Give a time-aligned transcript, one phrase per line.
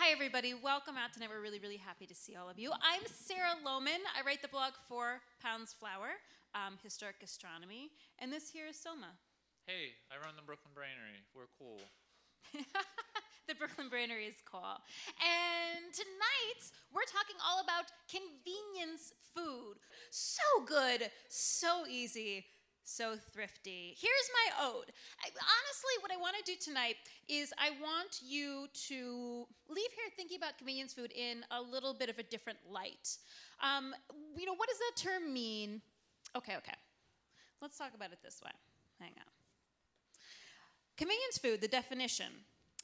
[0.00, 0.54] Hi, everybody.
[0.54, 1.28] Welcome out tonight.
[1.28, 2.72] We're really, really happy to see all of you.
[2.72, 4.00] I'm Sarah Lohman.
[4.16, 6.16] I write the blog Four Pounds Flour,
[6.54, 9.12] um, Historic Gastronomy, and this here is Soma.
[9.66, 11.20] Hey, I run the Brooklyn Brainery.
[11.36, 11.84] We're cool.
[13.46, 14.80] the Brooklyn Brainery is cool.
[15.20, 16.62] And tonight,
[16.96, 19.84] we're talking all about convenience food.
[20.08, 22.46] So good, so easy,
[22.90, 23.96] so thrifty.
[24.00, 24.92] Here's my ode.
[25.22, 26.96] I, honestly, what I want to do tonight
[27.28, 32.10] is I want you to leave here thinking about convenience food in a little bit
[32.10, 33.16] of a different light.
[33.62, 33.94] Um,
[34.36, 35.80] you know, what does that term mean?
[36.36, 36.74] Okay, okay.
[37.62, 38.50] Let's talk about it this way.
[38.98, 39.30] Hang on.
[40.96, 42.26] Convenience food, the definition,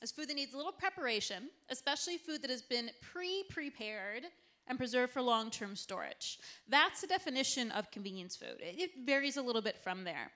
[0.03, 4.25] is food that needs little preparation, especially food that has been pre prepared
[4.69, 6.39] and preserved for long term storage.
[6.69, 8.57] That's the definition of convenience food.
[8.61, 10.31] It varies a little bit from there.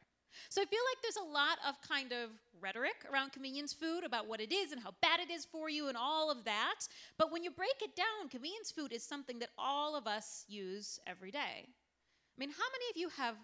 [0.49, 2.31] So I feel like there's a lot of kind of
[2.61, 5.89] rhetoric around convenience food about what it is and how bad it is for you
[5.89, 6.87] and all of that.
[7.19, 11.01] But when you break it down, convenience food is something that all of us use
[11.07, 11.67] every day.
[11.67, 13.37] I mean, how many of you have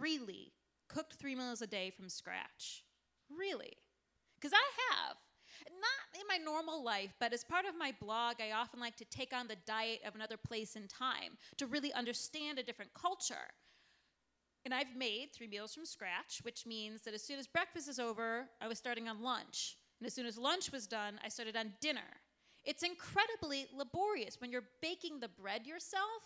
[0.00, 0.52] really
[0.88, 2.84] cooked three meals a day from scratch?
[3.30, 3.72] Really?
[4.36, 5.16] Because I have
[5.70, 9.04] not in my normal life, but as part of my blog, I often like to
[9.04, 13.52] take on the diet of another place and time to really understand a different culture.
[14.64, 17.98] And I've made three meals from scratch, which means that as soon as breakfast is
[17.98, 19.76] over, I was starting on lunch.
[20.00, 22.00] And as soon as lunch was done, I started on dinner.
[22.64, 26.22] It's incredibly laborious when you're baking the bread yourself,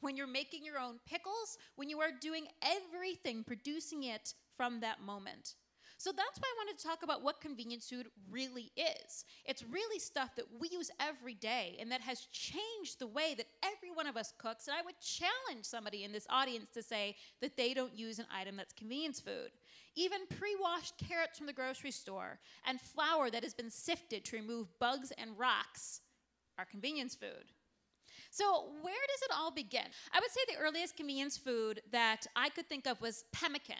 [0.00, 5.00] when you're making your own pickles, when you are doing everything, producing it from that
[5.00, 5.54] moment.
[5.98, 9.24] So that's why I wanted to talk about what convenience food really is.
[9.44, 13.46] It's really stuff that we use every day and that has changed the way that
[13.64, 14.68] every one of us cooks.
[14.68, 18.26] And I would challenge somebody in this audience to say that they don't use an
[18.32, 19.50] item that's convenience food.
[19.96, 24.36] Even pre washed carrots from the grocery store and flour that has been sifted to
[24.36, 26.00] remove bugs and rocks
[26.58, 27.50] are convenience food.
[28.30, 29.86] So, where does it all begin?
[30.12, 33.76] I would say the earliest convenience food that I could think of was pemmican.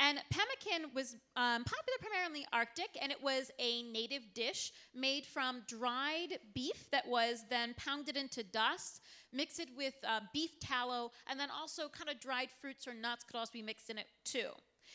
[0.00, 4.72] And pemmican was um, popular primarily in the Arctic, and it was a native dish
[4.94, 11.12] made from dried beef that was then pounded into dust, mixed with uh, beef tallow,
[11.28, 14.06] and then also kind of dried fruits or nuts could also be mixed in it
[14.24, 14.48] too.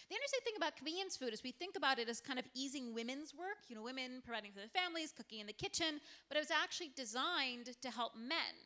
[0.09, 2.95] The interesting thing about convenience food is we think about it as kind of easing
[2.95, 6.41] women's work, you know, women providing for their families, cooking in the kitchen, but it
[6.41, 8.57] was actually designed to help men.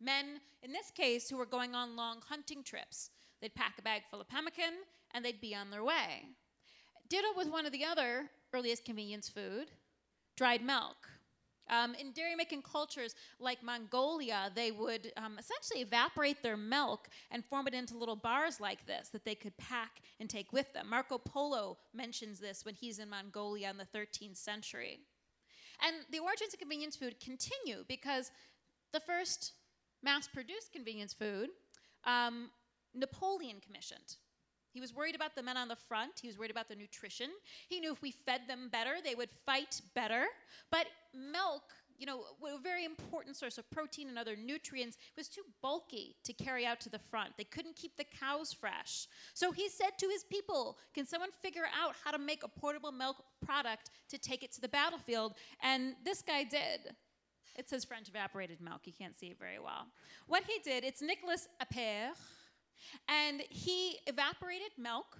[0.00, 3.10] Men, in this case, who were going on long hunting trips.
[3.40, 4.82] They'd pack a bag full of pemmican
[5.16, 6.28] and they'd be on their way.
[7.08, 9.68] Ditto with one of the other earliest convenience food,
[10.36, 11.08] dried milk.
[11.68, 17.44] Um, in dairy making cultures like Mongolia, they would um, essentially evaporate their milk and
[17.44, 20.88] form it into little bars like this that they could pack and take with them.
[20.90, 25.00] Marco Polo mentions this when he's in Mongolia in the 13th century.
[25.84, 28.30] And the origins of convenience food continue because
[28.92, 29.54] the first
[30.02, 31.48] mass produced convenience food
[32.04, 32.50] um,
[32.94, 34.16] Napoleon commissioned.
[34.76, 36.20] He was worried about the men on the front.
[36.20, 37.30] He was worried about their nutrition.
[37.66, 40.26] He knew if we fed them better, they would fight better.
[40.70, 41.62] But milk,
[41.98, 46.34] you know, a very important source of protein and other nutrients, was too bulky to
[46.34, 47.38] carry out to the front.
[47.38, 49.08] They couldn't keep the cows fresh.
[49.32, 52.92] So he said to his people, Can someone figure out how to make a portable
[52.92, 55.36] milk product to take it to the battlefield?
[55.62, 56.94] And this guy did.
[57.54, 58.82] It says French evaporated milk.
[58.84, 59.86] You can't see it very well.
[60.26, 62.10] What he did, it's Nicolas Appert
[63.08, 65.18] and he evaporated milk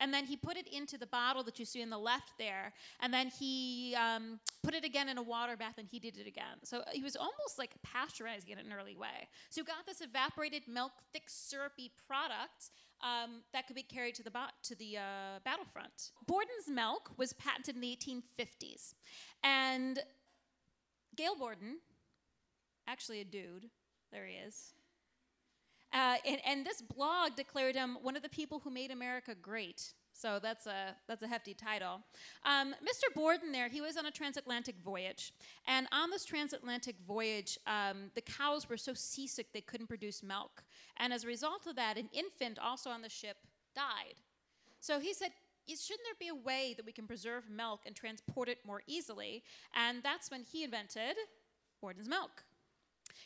[0.00, 2.72] and then he put it into the bottle that you see in the left there
[3.00, 6.26] and then he um, put it again in a water bath and he did it
[6.26, 6.58] again.
[6.62, 9.28] So he was almost like pasteurizing it in an early way.
[9.50, 12.70] So you got this evaporated milk thick syrupy product
[13.00, 16.12] um, that could be carried to the, bo- to the uh, battlefront.
[16.26, 18.94] Borden's milk was patented in the 1850s
[19.42, 20.00] and
[21.16, 21.78] gail borden
[22.86, 23.68] actually a dude
[24.12, 24.72] there he is
[25.92, 29.94] uh, and, and this blog declared him one of the people who made America great.
[30.12, 32.00] So that's a that's a hefty title.
[32.44, 33.14] Um, Mr.
[33.14, 35.32] Borden, there, he was on a transatlantic voyage,
[35.66, 40.64] and on this transatlantic voyage, um, the cows were so seasick they couldn't produce milk,
[40.96, 43.36] and as a result of that, an infant also on the ship
[43.76, 44.16] died.
[44.80, 45.30] So he said,
[45.68, 49.42] shouldn't there be a way that we can preserve milk and transport it more easily?
[49.74, 51.16] And that's when he invented
[51.80, 52.44] Borden's milk.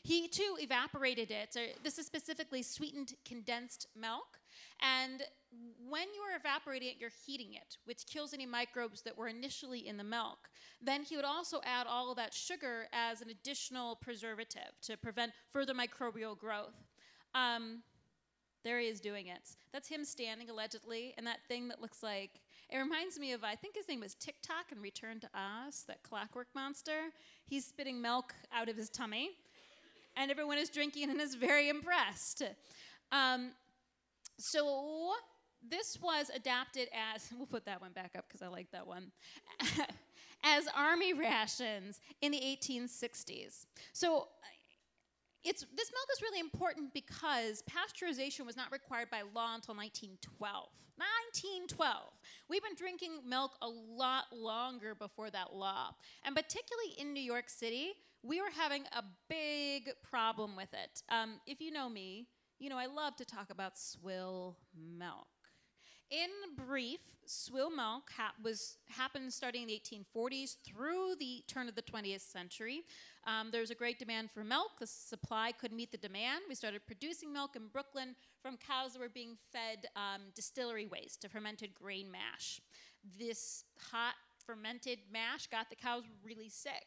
[0.02, 1.52] He too evaporated it.
[1.52, 4.38] So this is specifically sweetened condensed milk.
[4.80, 5.22] And
[5.88, 9.86] when you are evaporating it, you're heating it, which kills any microbes that were initially
[9.86, 10.48] in the milk.
[10.80, 15.32] Then he would also add all of that sugar as an additional preservative to prevent
[15.50, 16.74] further microbial growth.
[17.34, 17.82] Um,
[18.64, 19.56] there he is doing it.
[19.72, 22.40] That's him standing allegedly, and that thing that looks like
[22.72, 26.02] It reminds me of, I think his name was TikTok and Return to Oz, that
[26.02, 27.10] clockwork monster.
[27.44, 29.32] He's spitting milk out of his tummy,
[30.16, 32.42] and everyone is drinking and is very impressed.
[33.10, 33.52] Um,
[34.38, 35.12] so
[35.68, 39.12] this was adapted as, we'll put that one back up because I like that one,
[40.44, 43.66] as army rations in the 1860s.
[43.92, 44.28] So
[45.44, 50.68] it's, this milk is really important because pasteurization was not required by law until 1912.
[50.96, 51.98] 1912.
[52.48, 55.94] We've been drinking milk a lot longer before that law.
[56.24, 61.02] And particularly in New York City, we were having a big problem with it.
[61.10, 62.26] Um, if you know me,
[62.58, 64.56] you know I love to talk about swill
[64.98, 65.26] milk.
[66.10, 66.28] In
[66.66, 71.82] brief, swill milk ha- was happened starting in the 1840s through the turn of the
[71.82, 72.82] 20th century.
[73.26, 74.72] Um, there was a great demand for milk.
[74.78, 76.42] The supply couldn't meet the demand.
[76.48, 81.24] We started producing milk in Brooklyn from cows that were being fed um, distillery waste,
[81.24, 82.60] a fermented grain mash.
[83.18, 84.14] This hot
[84.46, 86.86] fermented mash got the cows really sick,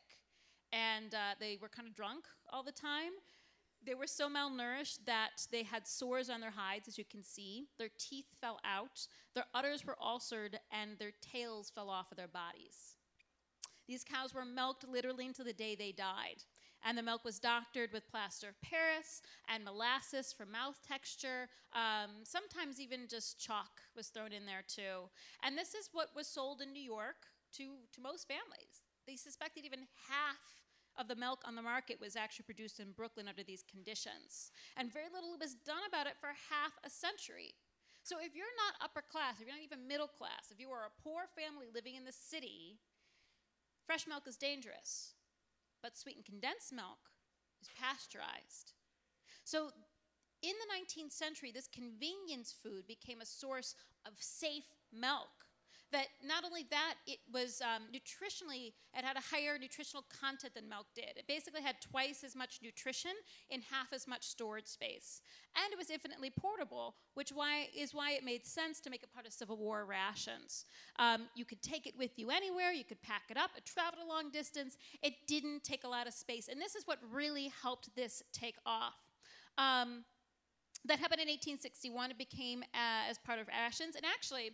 [0.71, 3.11] and uh, they were kind of drunk all the time.
[3.85, 7.67] They were so malnourished that they had sores on their hides, as you can see.
[7.77, 12.27] Their teeth fell out, their udders were ulcered, and their tails fell off of their
[12.27, 12.95] bodies.
[13.87, 16.43] These cows were milked literally until the day they died.
[16.83, 21.49] And the milk was doctored with plaster of Paris and molasses for mouth texture.
[21.73, 25.09] Um, sometimes even just chalk was thrown in there too.
[25.43, 27.63] And this is what was sold in New York to,
[27.93, 28.84] to most families.
[29.07, 30.41] They suspected even half
[30.97, 34.51] of the milk on the market was actually produced in Brooklyn under these conditions.
[34.77, 37.53] And very little was done about it for half a century.
[38.03, 40.85] So if you're not upper class, if you're not even middle class, if you are
[40.87, 42.77] a poor family living in the city,
[43.85, 45.13] fresh milk is dangerous.
[45.81, 47.11] But sweetened condensed milk
[47.61, 48.73] is pasteurized.
[49.43, 49.69] So
[50.41, 53.75] in the 19th century, this convenience food became a source
[54.05, 55.44] of safe milk
[55.91, 60.67] that not only that, it was um, nutritionally, it had a higher nutritional content than
[60.67, 61.15] milk did.
[61.15, 63.11] It basically had twice as much nutrition
[63.49, 65.21] in half as much storage space.
[65.55, 69.13] And it was infinitely portable, which why, is why it made sense to make it
[69.13, 70.65] part of Civil War rations.
[70.97, 74.01] Um, you could take it with you anywhere, you could pack it up, it traveled
[74.03, 76.47] a long distance, it didn't take a lot of space.
[76.47, 78.95] And this is what really helped this take off.
[79.57, 80.03] Um,
[80.85, 82.11] that happened in 1861.
[82.11, 83.95] It became uh, as part of rations.
[83.95, 84.51] And actually,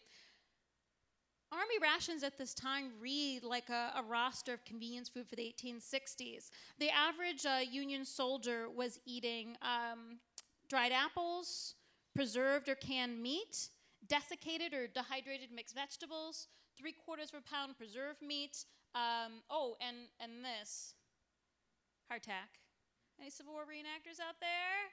[1.51, 5.53] Army rations at this time read like a, a, roster of convenience food for the
[5.61, 6.49] 1860s.
[6.79, 10.19] The average uh, Union soldier was eating um,
[10.69, 11.75] dried apples,
[12.15, 13.67] preserved or canned meat,
[14.07, 18.65] desiccated or dehydrated mixed vegetables, three quarters of a pound preserved meat.
[18.95, 20.93] Um, oh, and, and this
[22.09, 22.59] hardtack.
[23.19, 24.87] Any Civil War reenactors out there?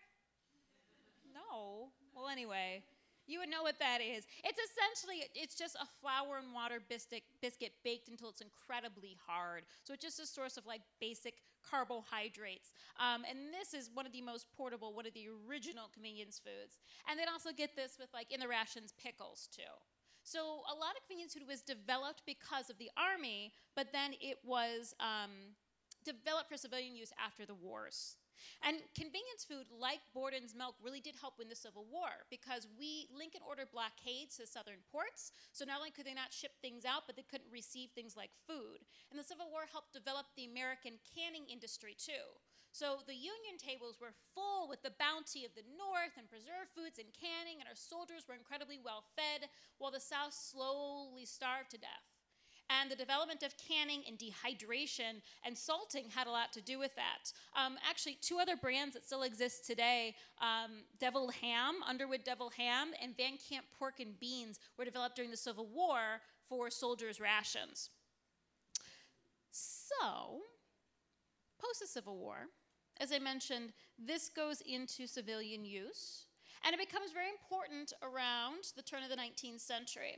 [1.32, 1.90] No.
[2.14, 2.82] Well, anyway.
[3.28, 4.25] You would know what that is.
[4.42, 9.64] It's essentially it's just a flour and water biscuit biscuit baked until it's incredibly hard.
[9.84, 12.72] So it's just a source of like basic carbohydrates.
[12.98, 16.80] Um, and this is one of the most portable, one of the original convenience foods.
[17.08, 19.76] And then also get this with like in the rations pickles too.
[20.25, 24.38] So a lot of convenience food was developed because of the army, but then it
[24.44, 25.56] was um,
[26.04, 28.16] developed for civilian use after the wars.
[28.62, 33.08] And convenience food, like Borden's milk, really did help win the Civil War because we,
[33.14, 35.32] Lincoln ordered blockades to southern ports.
[35.52, 38.31] So not only could they not ship things out, but they couldn't receive things like
[38.46, 38.85] food.
[39.11, 42.38] And the Civil War helped develop the American canning industry too.
[42.73, 47.00] So the Union tables were full with the bounty of the North and preserved foods
[47.00, 51.78] and canning, and our soldiers were incredibly well fed, while the South slowly starved to
[51.80, 52.08] death.
[52.70, 56.94] And the development of canning and dehydration and salting had a lot to do with
[56.96, 57.32] that.
[57.56, 62.88] Um, actually, two other brands that still exist today um, Devil Ham, Underwood Devil Ham,
[63.02, 67.90] and Van Camp Pork and Beans were developed during the Civil War for soldiers' rations.
[69.50, 70.40] So,
[71.58, 72.48] post the Civil War,
[73.00, 76.26] as I mentioned, this goes into civilian use,
[76.64, 80.16] and it becomes very important around the turn of the 19th century.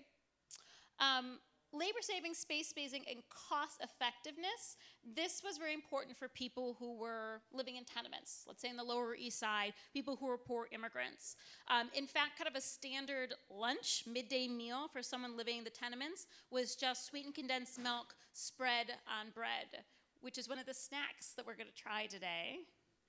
[0.98, 1.38] Um,
[1.72, 4.76] labor saving, space spacing, and cost effectiveness,
[5.16, 8.84] this was very important for people who were living in tenements, let's say in the
[8.84, 11.36] Lower East Side, people who were poor immigrants.
[11.68, 15.70] Um, in fact, kind of a standard lunch, midday meal for someone living in the
[15.70, 19.84] tenements was just sweetened condensed milk spread on bread,
[20.20, 22.60] which is one of the snacks that we're going to try today,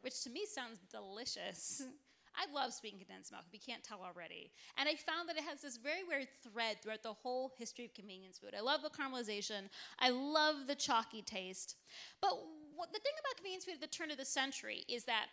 [0.01, 1.83] which to me sounds delicious.
[2.35, 4.51] I love sweetened condensed milk, if you can't tell already.
[4.77, 7.93] And I found that it has this very weird thread throughout the whole history of
[7.93, 8.53] convenience food.
[8.57, 9.69] I love the caramelization,
[9.99, 11.75] I love the chalky taste.
[12.21, 12.31] But
[12.75, 15.27] what, the thing about convenience food at the turn of the century is that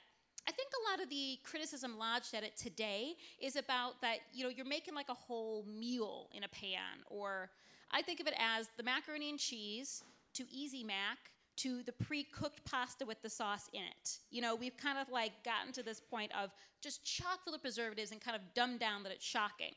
[0.49, 4.45] I think a lot of the criticism lodged at it today is about that, you
[4.45, 7.51] know, you're making like a whole meal in a pan, or
[7.91, 10.03] I think of it as the macaroni and cheese
[10.35, 11.19] to Easy Mac
[11.59, 14.19] to the pre-cooked pasta with the sauce in it.
[14.31, 16.51] You know, we've kind of like gotten to this point of
[16.81, 19.75] just chock full of preservatives and kind of dumbed down that it's shocking.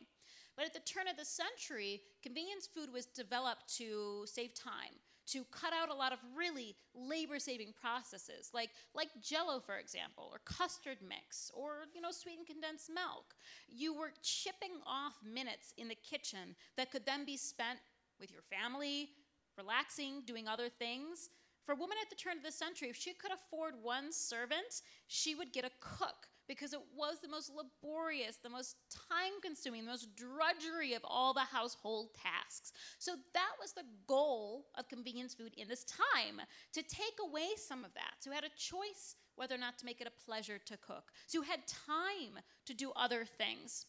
[0.56, 4.94] But at the turn of the century, convenience food was developed to save time,
[5.28, 10.40] to cut out a lot of really labor-saving processes, like like Jello, for example, or
[10.46, 13.34] custard mix, or you know, sweetened condensed milk.
[13.70, 17.80] You were chipping off minutes in the kitchen that could then be spent
[18.20, 19.10] with your family,
[19.58, 21.30] relaxing, doing other things.
[21.64, 24.82] For a woman at the turn of the century, if she could afford one servant,
[25.08, 28.76] she would get a cook because it was the most laborious, the most
[29.10, 32.74] time consuming, the most drudgery of all the household tasks.
[33.00, 36.42] So that was the goal of convenience food in this time
[36.74, 38.16] to take away some of that.
[38.20, 41.12] So you had a choice whether or not to make it a pleasure to cook.
[41.28, 43.86] So you had time to do other things.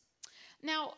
[0.62, 0.92] Now,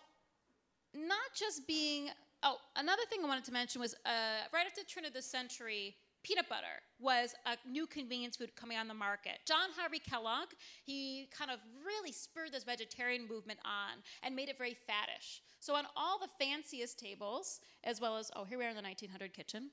[0.94, 2.10] not just being,
[2.42, 5.22] oh, another thing I wanted to mention was uh, right after the turn of the
[5.22, 9.38] century, peanut butter was a new convenience food coming on the market.
[9.46, 10.48] John Harvey Kellogg,
[10.82, 15.40] he kind of really spurred this vegetarian movement on and made it very faddish.
[15.60, 18.82] So on all the fanciest tables, as well as, oh, here we are in the
[18.82, 19.70] 1900 kitchen.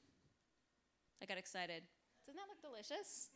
[1.21, 1.83] I got excited.
[2.25, 3.29] Doesn't that look delicious?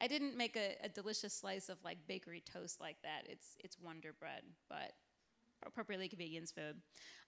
[0.00, 3.22] I didn't make a, a delicious slice of like bakery toast like that.
[3.28, 4.92] It's, it's Wonder Bread, but
[5.64, 6.76] appropriately convenience food.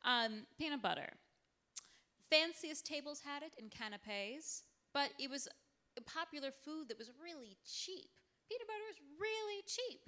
[0.05, 1.11] Um, peanut butter.
[2.29, 4.65] Fanciest tables had it in canapes
[4.97, 5.47] but it was
[5.99, 8.17] a popular food that was really cheap.
[8.49, 10.01] Peanut butter is really cheap.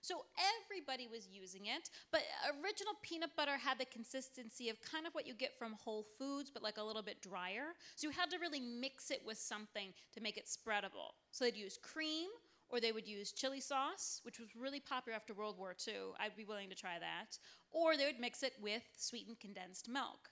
[0.00, 0.24] So
[0.58, 2.22] everybody was using it, but
[2.58, 6.50] original peanut butter had the consistency of kind of what you get from Whole Foods,
[6.52, 7.78] but like a little bit drier.
[7.94, 11.14] So you had to really mix it with something to make it spreadable.
[11.30, 12.26] So they'd use cream,
[12.68, 16.18] or they would use chili sauce, which was really popular after World War II.
[16.18, 17.38] I'd be willing to try that.
[17.70, 20.30] Or they would mix it with sweetened condensed milk.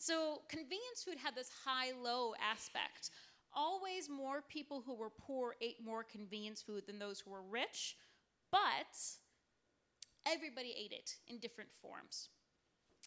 [0.00, 3.10] So convenience food had this high low aspect
[3.54, 7.96] always more people who were poor ate more convenience food than those who were rich,
[8.50, 8.98] but
[10.26, 12.28] everybody ate it in different forms.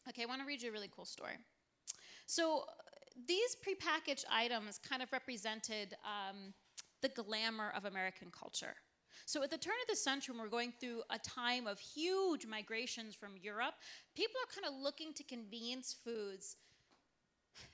[0.09, 1.37] Okay, I want to read you a really cool story.
[2.25, 2.65] So,
[3.27, 6.53] these prepackaged items kind of represented um,
[7.01, 8.75] the glamour of American culture.
[9.25, 13.15] So, at the turn of the century, we're going through a time of huge migrations
[13.15, 13.75] from Europe,
[14.15, 16.57] people are kind of looking to convenience foods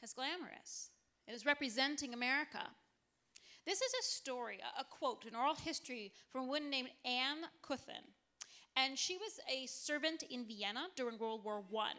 [0.04, 0.92] as glamorous.
[1.30, 2.64] It is representing America.
[3.64, 7.46] This is a story, a, a quote, an oral history from a woman named Anne
[7.62, 8.02] Kuthen.
[8.76, 11.92] And she was a servant in Vienna during World War I.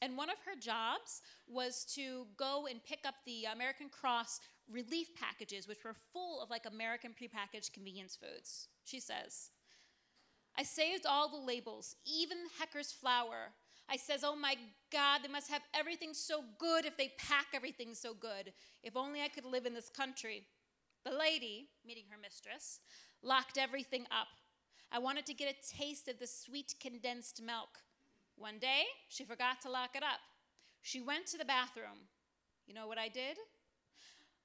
[0.00, 4.38] And one of her jobs was to go and pick up the American Cross
[4.70, 8.68] relief packages, which were full of like American prepackaged convenience foods.
[8.84, 9.50] She says,
[10.56, 13.54] I saved all the labels, even Hecker's flour,
[13.90, 14.56] I says, Oh my
[14.92, 18.52] God, they must have everything so good if they pack everything so good.
[18.82, 20.44] If only I could live in this country.
[21.04, 22.80] The lady, meeting her mistress,
[23.22, 24.28] locked everything up.
[24.90, 27.78] I wanted to get a taste of the sweet condensed milk.
[28.36, 30.20] One day, she forgot to lock it up.
[30.82, 32.08] She went to the bathroom.
[32.66, 33.36] You know what I did?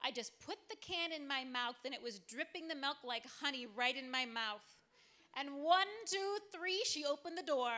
[0.02, 3.24] I just put the can in my mouth and it was dripping the milk like
[3.40, 4.64] honey right in my mouth.
[5.36, 7.72] And one, two, three, she opened the door.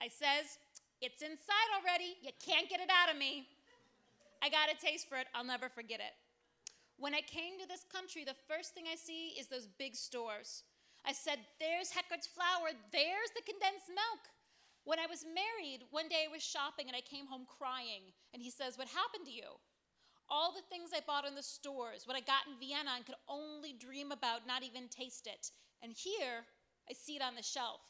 [0.00, 0.58] I says,
[1.02, 2.14] it's inside already.
[2.22, 3.50] You can't get it out of me.
[4.38, 5.26] I got a taste for it.
[5.34, 6.14] I'll never forget it.
[6.96, 10.62] When I came to this country, the first thing I see is those big stores.
[11.02, 12.70] I said, There's Hecker's flour.
[12.94, 14.22] There's the condensed milk.
[14.86, 18.14] When I was married, one day I was shopping and I came home crying.
[18.30, 19.58] And he says, What happened to you?
[20.30, 23.18] All the things I bought in the stores, what I got in Vienna and could
[23.26, 25.50] only dream about, not even taste it.
[25.82, 26.46] And here,
[26.88, 27.82] I see it on the shelf.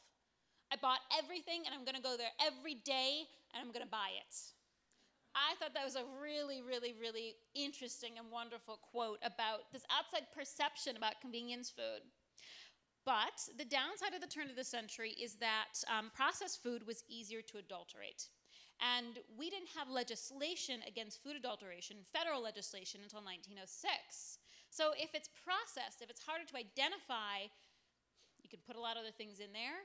[0.73, 3.91] I bought everything and I'm going to go there every day and I'm going to
[3.91, 4.35] buy it.
[5.37, 10.33] I thought that was a really, really, really interesting and wonderful quote about this outside
[10.33, 12.09] perception about convenience food.
[13.05, 17.05] But the downside of the turn of the century is that um, processed food was
[17.09, 18.29] easier to adulterate.
[18.81, 24.39] And we didn't have legislation against food adulteration, federal legislation, until 1906.
[24.71, 27.53] So if it's processed, if it's harder to identify,
[28.41, 29.85] you can put a lot of other things in there.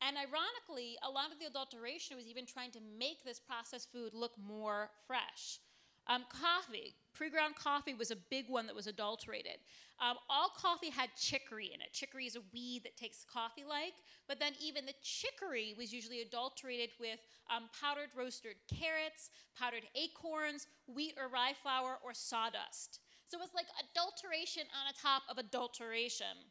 [0.00, 4.14] And ironically, a lot of the adulteration was even trying to make this processed food
[4.14, 5.60] look more fresh.
[6.06, 9.58] Um, coffee, pre ground coffee was a big one that was adulterated.
[10.00, 11.92] Um, all coffee had chicory in it.
[11.92, 13.92] Chicory is a weed that takes coffee like,
[14.26, 17.20] but then even the chicory was usually adulterated with
[17.54, 23.00] um, powdered roasted carrots, powdered acorns, wheat or rye flour, or sawdust.
[23.28, 26.48] So it was like adulteration on a top of adulteration.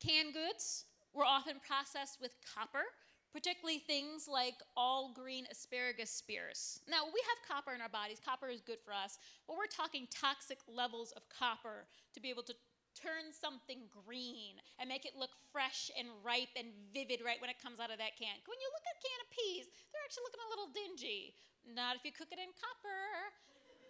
[0.00, 2.86] Canned goods, were often processed with copper,
[3.32, 6.80] particularly things like all green asparagus spears.
[6.88, 10.06] Now, we have copper in our bodies, copper is good for us, but we're talking
[10.10, 12.54] toxic levels of copper to be able to
[12.98, 17.58] turn something green and make it look fresh and ripe and vivid right when it
[17.62, 18.34] comes out of that can.
[18.50, 21.38] When you look at a can of peas, they're actually looking a little dingy.
[21.62, 23.30] Not if you cook it in copper.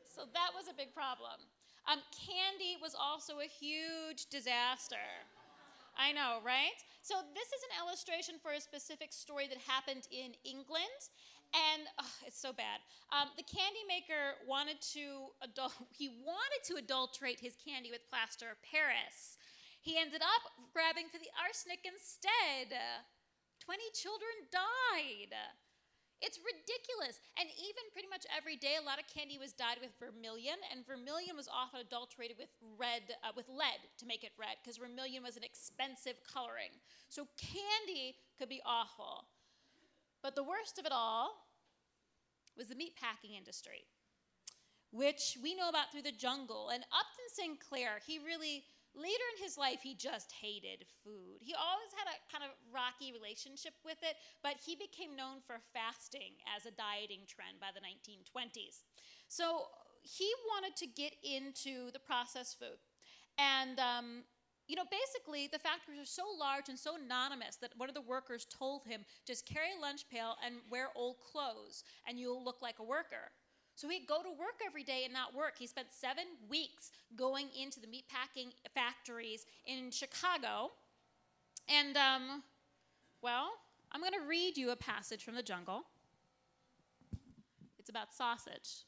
[0.04, 1.40] So that was a big problem.
[1.88, 5.00] Um, candy was also a huge disaster.
[5.96, 6.76] I know, right?
[7.02, 11.00] So, this is an illustration for a specific story that happened in England.
[11.50, 12.78] And oh, it's so bad.
[13.10, 18.52] Um, the candy maker wanted to adul- he wanted to adulterate his candy with plaster
[18.52, 19.40] of Paris.
[19.80, 20.44] He ended up
[20.76, 22.76] grabbing for the arsenic instead.
[23.64, 25.32] 20 children died.
[26.20, 27.16] It's ridiculous.
[27.40, 30.84] And even pretty much every day, a lot of candy was dyed with vermilion, and
[30.84, 35.24] vermilion was often adulterated with red, uh, with lead to make it red, because vermilion
[35.24, 36.76] was an expensive coloring.
[37.08, 39.24] So candy could be awful.
[40.22, 41.48] But the worst of it all
[42.56, 43.88] was the meatpacking industry,
[44.92, 46.68] which we know about through the jungle.
[46.68, 51.38] And Upton Sinclair, he really Later in his life, he just hated food.
[51.40, 55.62] He always had a kind of rocky relationship with it, but he became known for
[55.72, 58.82] fasting as a dieting trend by the 1920s.
[59.28, 59.70] So
[60.02, 62.82] he wanted to get into the processed food.
[63.38, 64.24] And, um,
[64.66, 68.00] you know, basically, the factories are so large and so anonymous that one of the
[68.00, 72.62] workers told him just carry a lunch pail and wear old clothes, and you'll look
[72.62, 73.30] like a worker.
[73.80, 75.54] So he'd go to work every day and not work.
[75.58, 80.72] He spent seven weeks going into the meatpacking factories in Chicago.
[81.66, 82.42] And, um,
[83.22, 83.48] well,
[83.90, 85.84] I'm going to read you a passage from the jungle.
[87.78, 88.84] It's about sausage.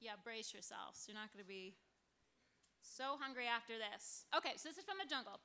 [0.00, 1.04] Yeah, brace yourselves.
[1.06, 1.74] You're not going to be
[2.80, 4.24] so hungry after this.
[4.34, 5.40] Okay, so this is from the jungle.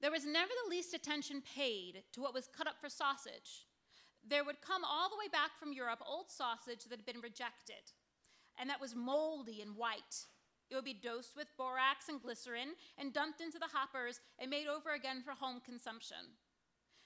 [0.00, 3.65] There was never the least attention paid to what was cut up for sausage
[4.28, 7.92] there would come all the way back from Europe old sausage that had been rejected,
[8.58, 10.26] and that was moldy and white.
[10.70, 14.66] It would be dosed with borax and glycerin and dumped into the hoppers and made
[14.66, 16.34] over again for home consumption.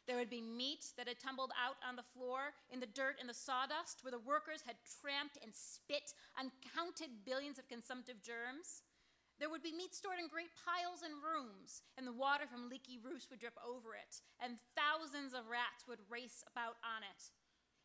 [0.06, 3.28] There would be meat that had tumbled out on the floor in the dirt and
[3.28, 8.82] the sawdust where the workers had tramped and spit uncounted billions of consumptive germs.
[9.40, 13.00] There would be meat stored in great piles in rooms, and the water from leaky
[13.00, 17.32] roofs would drip over it, and thousands of rats would race about on it.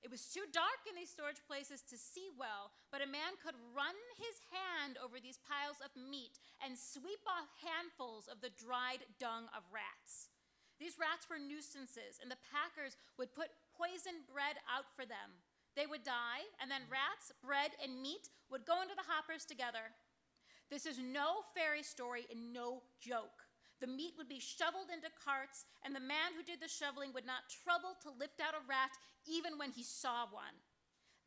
[0.03, 3.55] It was too dark in these storage places to see well, but a man could
[3.71, 9.07] run his hand over these piles of meat and sweep off handfuls of the dried
[9.17, 10.29] dung of rats.
[10.77, 15.39] These rats were nuisances, and the packers would put poisoned bread out for them.
[15.73, 19.95] They would die, and then rats, bread, and meat would go into the hoppers together.
[20.69, 23.45] This is no fairy story and no joke.
[23.82, 27.28] The meat would be shoveled into carts, and the man who did the shoveling would
[27.28, 28.95] not trouble to lift out a rat
[29.28, 30.56] even when he saw one.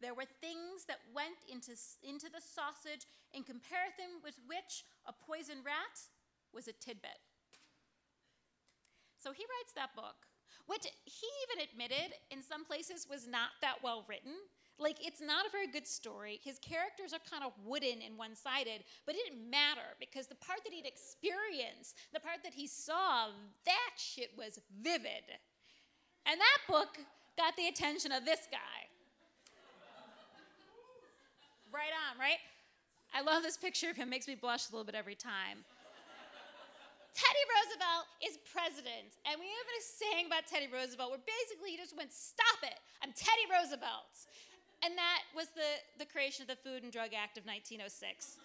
[0.00, 5.66] There were things that went into, into the sausage in comparison with which a poisoned
[5.66, 5.98] rat
[6.54, 7.18] was a tidbit.
[9.18, 10.30] So he writes that book,
[10.66, 14.38] which he even admitted in some places was not that well written.
[14.78, 16.38] Like, it's not a very good story.
[16.44, 20.36] His characters are kind of wooden and one sided, but it didn't matter because the
[20.36, 23.26] part that he'd experienced, the part that he saw,
[23.66, 25.26] that shit was vivid.
[26.26, 26.94] And that book
[27.36, 28.86] got the attention of this guy.
[31.74, 32.38] right on, right?
[33.12, 35.66] I love this picture of him, it makes me blush a little bit every time.
[37.18, 41.76] Teddy Roosevelt is president, and we have a saying about Teddy Roosevelt where basically he
[41.76, 44.14] just went, Stop it, I'm Teddy Roosevelt
[44.84, 48.38] and that was the, the creation of the Food and Drug Act of 1906.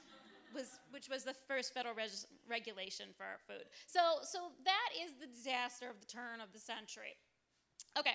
[0.54, 3.66] Was, which was the first federal res- regulation for our food.
[3.88, 7.18] So, so that is the disaster of the turn of the century.
[7.98, 8.14] Okay,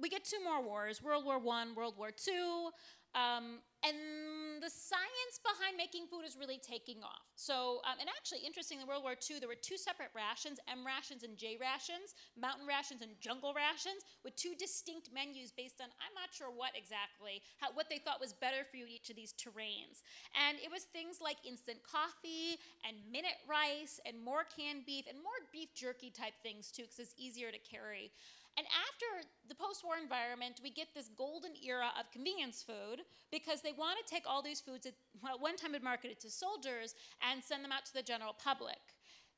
[0.00, 2.70] we get two more wars: World War One, World War Two.
[3.14, 7.26] Um, and the science behind making food is really taking off.
[7.34, 10.86] So, um, and actually, interestingly, in World War II, there were two separate rations M
[10.86, 15.90] rations and J rations, mountain rations and jungle rations, with two distinct menus based on,
[15.98, 19.10] I'm not sure what exactly, how, what they thought was better for you in each
[19.10, 20.06] of these terrains.
[20.38, 25.18] And it was things like instant coffee and minute rice and more canned beef and
[25.18, 28.14] more beef jerky type things too, because it's easier to carry.
[28.58, 33.00] And after the post war environment, we get this golden era of convenience food
[33.32, 36.30] because they want to take all these foods that, well, one time had marketed to
[36.30, 38.80] soldiers and send them out to the general public.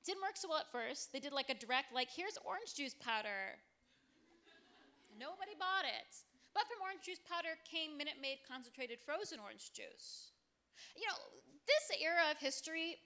[0.02, 1.14] Didn't work so well at first.
[1.14, 3.56] They did like a direct, like, here's orange juice powder.
[5.14, 6.10] Nobody bought it.
[6.52, 10.34] But from orange juice powder came Minute Maid concentrated frozen orange juice.
[10.98, 11.18] You know,
[11.66, 12.98] this era of history,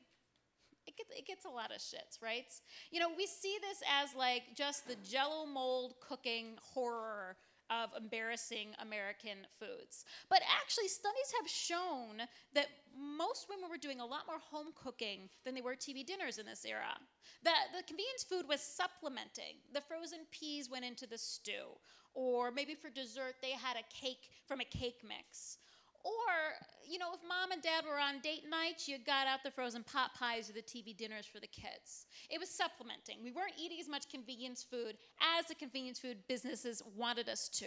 [0.89, 2.51] it gets it gets a lot of shits, right?
[2.91, 7.37] You know, we see this as like just the jello mold cooking horror
[7.71, 10.05] of embarrassing American foods.
[10.31, 15.29] But actually, studies have shown that most women were doing a lot more home cooking
[15.45, 16.97] than they were TV dinners in this era.
[17.45, 19.61] The, the convenience food was supplementing.
[19.75, 21.77] The frozen peas went into the stew,
[22.15, 25.59] or maybe for dessert, they had a cake from a cake mix.
[26.05, 26.57] Or,
[26.89, 29.85] you know, if mom and dad were on date nights, you got out the frozen
[29.85, 32.07] pot pies or the TV dinners for the kids.
[32.31, 33.19] It was supplementing.
[33.23, 37.67] We weren't eating as much convenience food as the convenience food businesses wanted us to.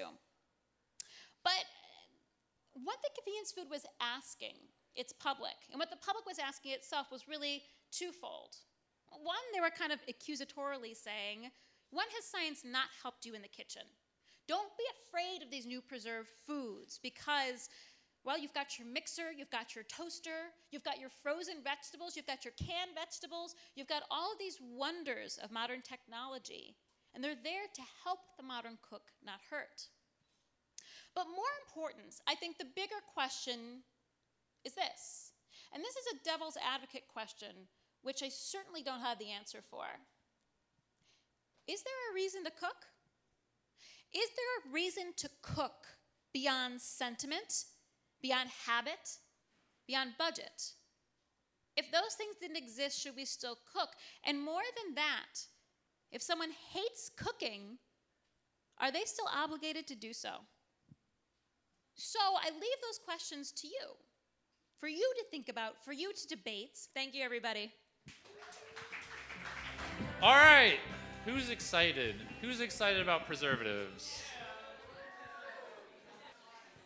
[1.44, 1.66] But
[2.74, 4.56] what the convenience food was asking
[4.96, 8.56] its public, and what the public was asking itself, was really twofold.
[9.24, 11.52] One, they were kind of accusatorily saying,
[11.92, 13.84] when has science not helped you in the kitchen?
[14.48, 17.70] Don't be afraid of these new preserved foods because
[18.24, 22.28] well, you've got your mixer, you've got your toaster, you've got your frozen vegetables, you've
[22.28, 26.76] got your canned vegetables, you've got all of these wonders of modern technology,
[27.14, 29.90] and they're there to help the modern cook not hurt.
[31.16, 33.82] But more important, I think the bigger question
[34.64, 35.34] is this,
[35.74, 37.68] and this is a devil's advocate question,
[38.04, 39.86] which I certainly don't have the answer for.
[41.68, 42.86] Is there a reason to cook?
[44.14, 45.88] Is there a reason to cook
[46.34, 47.66] beyond sentiment
[48.22, 49.18] beyond habit,
[49.88, 50.74] beyond budget.
[51.78, 53.90] If those things didn't exist, should we still cook?
[54.26, 55.46] And more than that,
[56.12, 57.78] if someone hates cooking,
[58.80, 60.30] are they still obligated to do so?
[61.96, 63.96] So I leave those questions to you,
[64.80, 66.78] for you to think about, for you to debate.
[66.94, 67.72] Thank you, everybody.
[70.22, 70.80] All right,
[71.26, 72.16] who's excited?
[72.42, 74.22] Who's excited about preservatives?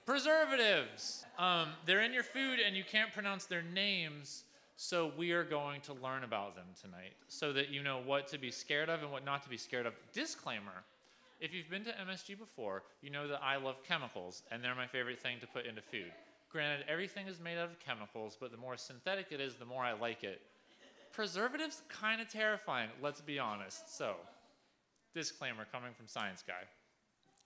[0.05, 1.25] Preservatives.
[1.39, 4.43] Um, they're in your food and you can't pronounce their names,
[4.77, 8.37] so we are going to learn about them tonight so that you know what to
[8.37, 9.93] be scared of and what not to be scared of.
[10.13, 10.83] Disclaimer
[11.39, 14.87] if you've been to MSG before, you know that I love chemicals and they're my
[14.87, 16.11] favorite thing to put into food.
[16.51, 19.83] Granted, everything is made out of chemicals, but the more synthetic it is, the more
[19.83, 20.41] I like it.
[21.11, 23.97] Preservatives, kind of terrifying, let's be honest.
[23.97, 24.15] So,
[25.13, 26.63] disclaimer coming from Science Guy.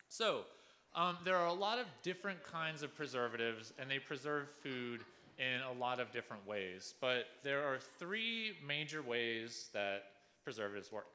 [0.09, 0.41] So,
[0.95, 5.01] um, there are a lot of different kinds of preservatives, and they preserve food
[5.37, 6.93] in a lot of different ways.
[6.99, 10.03] But there are three major ways that
[10.43, 11.07] preservatives work.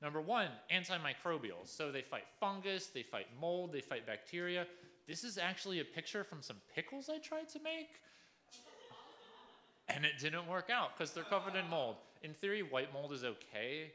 [0.00, 1.66] Number one, antimicrobials.
[1.66, 4.66] So they fight fungus, they fight mold, they fight bacteria.
[5.06, 8.00] This is actually a picture from some pickles I tried to make.
[9.88, 11.96] And it didn't work out because they're covered in mold.
[12.22, 13.90] In theory, white mold is okay,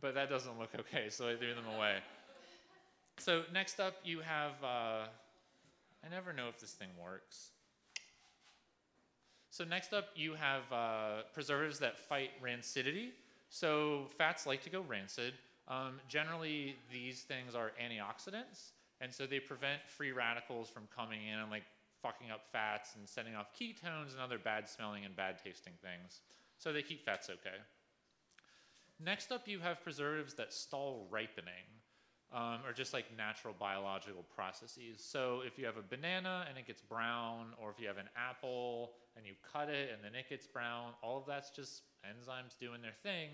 [0.00, 1.96] but that doesn't look okay, so I threw them away.
[3.20, 5.04] So next up, you have, uh,
[6.02, 7.50] I never know if this thing works.
[9.50, 13.10] So next up, you have uh, preservatives that fight rancidity.
[13.50, 15.34] So fats like to go rancid.
[15.68, 18.70] Um, generally, these things are antioxidants,
[19.02, 21.64] and so they prevent free radicals from coming in and like
[22.02, 26.22] fucking up fats and sending off ketones and other bad smelling and bad tasting things.
[26.56, 27.58] So they keep fats okay.
[28.98, 31.79] Next up, you have preservatives that stall ripening
[32.32, 35.02] um, or just like natural biological processes.
[35.02, 38.08] So if you have a banana and it gets brown, or if you have an
[38.16, 42.58] apple and you cut it and then it gets brown, all of that's just enzymes
[42.58, 43.30] doing their thing.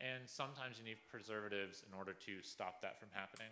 [0.00, 3.50] And sometimes you need preservatives in order to stop that from happening.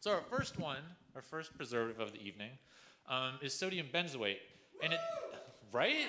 [0.00, 0.82] So our first one,
[1.14, 2.50] our first preservative of the evening,
[3.08, 4.38] um, is sodium benzoate,
[4.82, 4.98] and it,
[5.72, 6.06] right?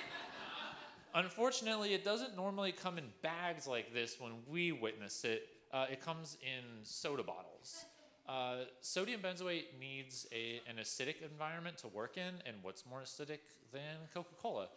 [1.13, 5.47] Unfortunately, it doesn't normally come in bags like this when we witness it.
[5.75, 7.83] Uh, it comes in soda bottles.
[8.29, 13.39] Uh, sodium benzoate needs a, an acidic environment to work in, and what's more acidic
[13.73, 14.69] than Coca-Cola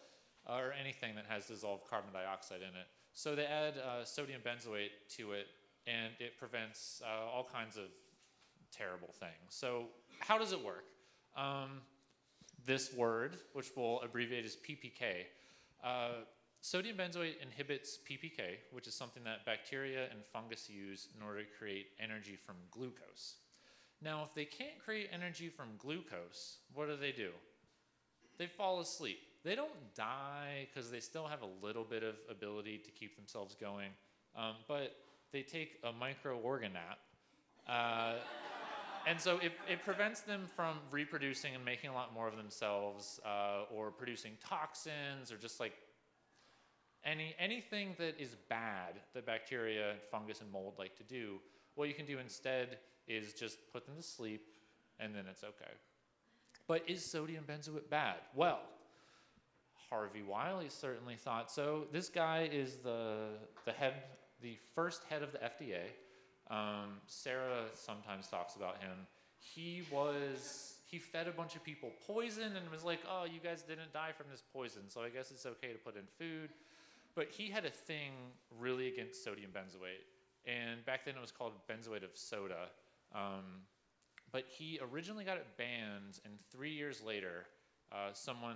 [0.47, 2.89] or anything that has dissolved carbon dioxide in it?
[3.13, 5.47] So they add uh, sodium benzoate to it,
[5.87, 7.85] and it prevents uh, all kinds of
[8.77, 9.51] terrible things.
[9.51, 9.85] So
[10.19, 10.87] how does it work?
[11.37, 11.83] Um,
[12.67, 15.27] this word, which we'll abbreviate as PFK,
[15.85, 16.09] uh,
[16.61, 21.49] Sodium benzoate inhibits PFK, which is something that bacteria and fungus use in order to
[21.59, 23.37] create energy from glucose.
[24.03, 27.31] Now, if they can't create energy from glucose, what do they do?
[28.39, 29.19] They fall asleep.
[29.45, 33.55] They don't die because they still have a little bit of ability to keep themselves
[33.55, 33.91] going,
[34.37, 34.97] um, but
[35.33, 36.99] they take a micro organ nap.
[37.69, 38.15] Uh,
[39.07, 43.21] and so it, it prevents them from reproducing and making a lot more of themselves
[43.25, 45.73] uh, or producing toxins or just like
[47.09, 51.41] any, anything that is bad that bacteria, fungus, and mold like to do,
[51.75, 54.43] what you can do instead is just put them to sleep
[55.01, 55.73] and then it's okay.
[56.67, 58.17] But is sodium benzoate bad?
[58.35, 58.61] Well,
[59.89, 61.87] Harvey Wiley certainly thought so.
[61.93, 63.29] This guy is the
[63.65, 63.95] the head,
[64.43, 65.85] the first head of the FDA.
[66.51, 69.07] Um, Sarah sometimes talks about him.
[69.39, 73.63] He was he fed a bunch of people poison and was like, "Oh, you guys
[73.63, 76.51] didn't die from this poison, so I guess it's okay to put in food."
[77.19, 78.13] But he had a thing
[78.61, 80.07] really against sodium benzoate,
[80.47, 82.71] and back then it was called benzoate of soda.
[83.13, 83.67] Um,
[84.31, 87.47] but he originally got it banned, and three years later,
[87.91, 88.55] uh, someone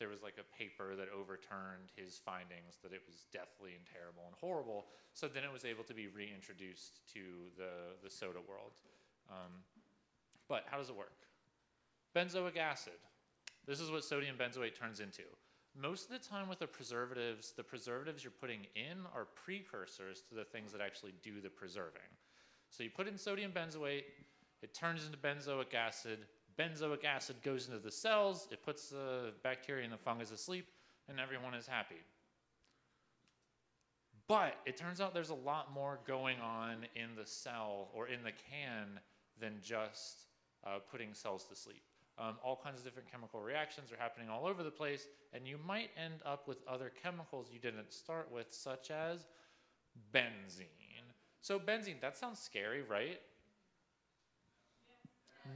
[0.00, 4.24] there was like a paper that overturned his findings that it was deathly and terrible
[4.26, 4.86] and horrible.
[5.12, 7.20] So then it was able to be reintroduced to
[7.56, 8.72] the the soda world.
[9.30, 9.62] Um,
[10.48, 11.14] but how does it work?
[12.12, 12.98] Benzoic acid.
[13.68, 15.22] This is what sodium benzoate turns into.
[15.80, 20.34] Most of the time with the preservatives, the preservatives you're putting in are precursors to
[20.34, 22.00] the things that actually do the preserving.
[22.70, 24.04] So you put in sodium benzoate,
[24.62, 26.20] it turns into benzoic acid.
[26.56, 30.68] Benzoic acid goes into the cells, it puts the bacteria and the fungus asleep,
[31.08, 32.02] and everyone is happy.
[34.28, 38.22] But it turns out there's a lot more going on in the cell or in
[38.22, 39.00] the can
[39.40, 40.28] than just
[40.64, 41.82] uh, putting cells to sleep.
[42.16, 45.58] Um, all kinds of different chemical reactions are happening all over the place, and you
[45.66, 49.26] might end up with other chemicals you didn't start with, such as
[50.14, 50.68] benzene.
[51.40, 53.20] So, benzene, that sounds scary, right?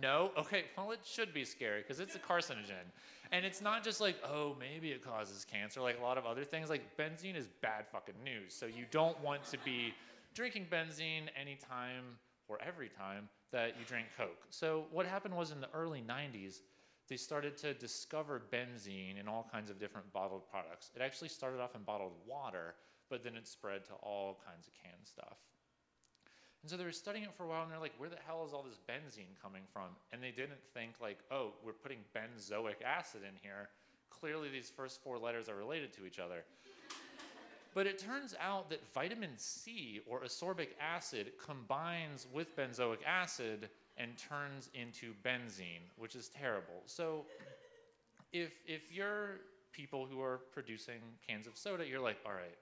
[0.03, 0.33] No?
[0.37, 2.91] Okay, well, it should be scary because it's a carcinogen.
[3.31, 6.45] And it's not just like, oh, maybe it causes cancer, like a lot of other
[6.45, 6.71] things.
[6.71, 8.53] Like, benzene is bad fucking news.
[8.53, 9.95] So, you don't want to be
[10.35, 12.19] drinking benzene anytime
[12.49, 14.47] or every time that you drink Coke.
[14.51, 16.61] So, what happened was in the early 90s,
[17.09, 20.91] they started to discover benzene in all kinds of different bottled products.
[20.95, 22.75] It actually started off in bottled water,
[23.09, 25.39] but then it spread to all kinds of canned stuff.
[26.63, 28.45] And so they were studying it for a while and they're like, where the hell
[28.45, 29.95] is all this benzene coming from?
[30.13, 33.69] And they didn't think, like, oh, we're putting benzoic acid in here.
[34.11, 36.45] Clearly, these first four letters are related to each other.
[37.75, 44.17] But it turns out that vitamin C or ascorbic acid combines with benzoic acid and
[44.17, 46.83] turns into benzene, which is terrible.
[46.87, 47.27] So
[48.33, 49.41] if if you're
[49.73, 52.59] people who are producing cans of soda, you're like, all right.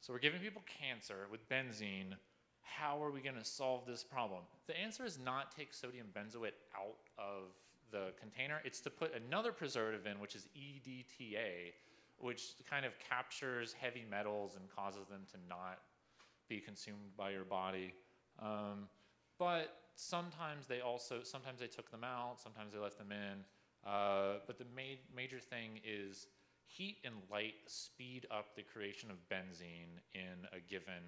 [0.00, 2.14] So we're giving people cancer with benzene.
[2.62, 4.40] How are we going to solve this problem?
[4.66, 7.52] The answer is not take sodium benzoate out of
[7.90, 8.60] the container.
[8.64, 11.72] It's to put another preservative in, which is EDTA,
[12.18, 15.78] which kind of captures heavy metals and causes them to not
[16.48, 17.94] be consumed by your body.
[18.40, 18.88] Um,
[19.38, 23.44] but sometimes they also, sometimes they took them out, sometimes they left them in.
[23.88, 26.26] Uh, but the ma- major thing is
[26.66, 31.04] heat and light speed up the creation of benzene in a given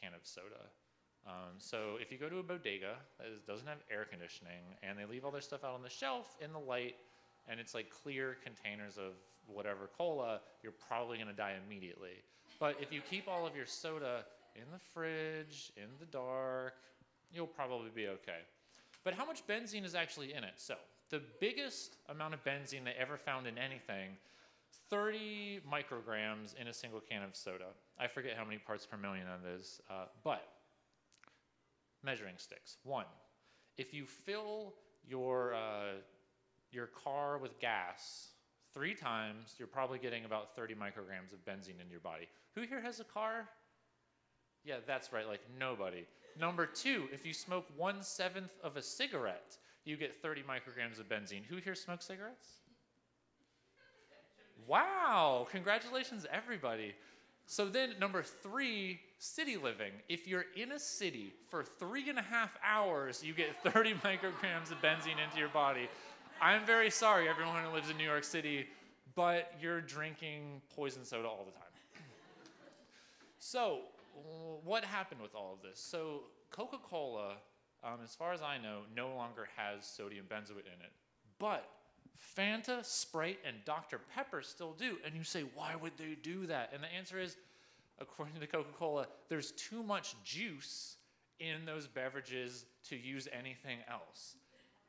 [0.00, 0.70] can of soda.
[1.26, 4.98] Um, so if you go to a bodega that is, doesn't have air conditioning and
[4.98, 6.96] they leave all their stuff out on the shelf in the light,
[7.48, 9.12] and it's like clear containers of
[9.46, 12.22] whatever cola, you're probably going to die immediately.
[12.58, 14.24] But if you keep all of your soda
[14.54, 16.74] in the fridge, in the dark,
[17.32, 18.40] you'll probably be okay.
[19.04, 20.54] But how much benzene is actually in it?
[20.56, 20.74] So,
[21.10, 24.16] the biggest amount of benzene they ever found in anything
[24.88, 27.68] 30 micrograms in a single can of soda.
[27.98, 30.46] I forget how many parts per million that is, uh, but
[32.02, 32.76] measuring sticks.
[32.84, 33.06] One,
[33.78, 34.74] if you fill
[35.06, 36.00] your, uh,
[36.70, 38.31] your car with gas
[38.74, 42.28] three times, you're probably getting about 30 micrograms of benzene in your body.
[42.54, 43.48] Who here has a car?
[44.64, 46.04] Yeah, that's right, like nobody.
[46.38, 51.08] Number two, if you smoke one seventh of a cigarette, you get 30 micrograms of
[51.08, 51.44] benzene.
[51.48, 52.48] Who here smokes cigarettes?
[54.66, 56.94] Wow, congratulations, everybody.
[57.46, 59.92] So then, number three, city living.
[60.08, 64.70] If you're in a city for three and a half hours, you get 30 micrograms
[64.70, 65.88] of benzene into your body.
[66.42, 68.66] I'm very sorry, everyone who lives in New York City,
[69.14, 72.04] but you're drinking poison soda all the time.
[73.38, 73.82] so,
[74.64, 75.78] what happened with all of this?
[75.78, 77.34] So, Coca Cola,
[77.84, 80.90] um, as far as I know, no longer has sodium benzoate in it.
[81.38, 81.68] But
[82.36, 84.00] Fanta, Sprite, and Dr.
[84.12, 84.96] Pepper still do.
[85.06, 86.72] And you say, why would they do that?
[86.74, 87.36] And the answer is,
[88.00, 90.96] according to Coca Cola, there's too much juice
[91.38, 94.34] in those beverages to use anything else.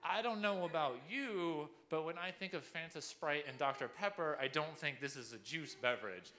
[0.06, 3.88] I don't know about you, but when I think of Fanta Sprite and Dr.
[3.88, 6.34] Pepper, I don't think this is a juice beverage.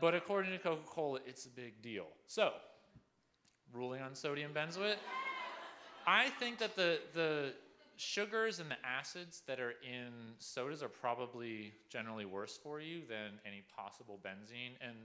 [0.00, 2.06] But according to Coca Cola, it's a big deal.
[2.26, 2.52] So,
[3.72, 4.96] ruling on sodium benzoate,
[6.06, 7.52] I think that the, the
[7.96, 13.38] sugars and the acids that are in sodas are probably generally worse for you than
[13.46, 14.76] any possible benzene.
[14.80, 14.96] And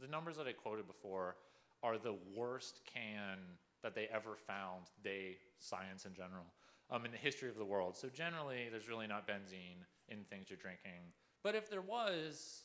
[0.00, 1.36] the numbers that I quoted before
[1.82, 3.38] are the worst can
[3.82, 6.46] that they ever found, they, science in general
[6.90, 7.96] um, in the history of the world.
[7.96, 11.12] So generally, there's really not benzene in things you're drinking.
[11.42, 12.62] But if there was,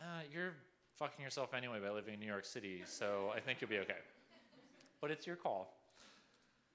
[0.00, 0.54] uh, you're
[0.96, 3.98] fucking yourself anyway by living in New York City, so I think you'll be okay.
[5.00, 5.74] But it's your call.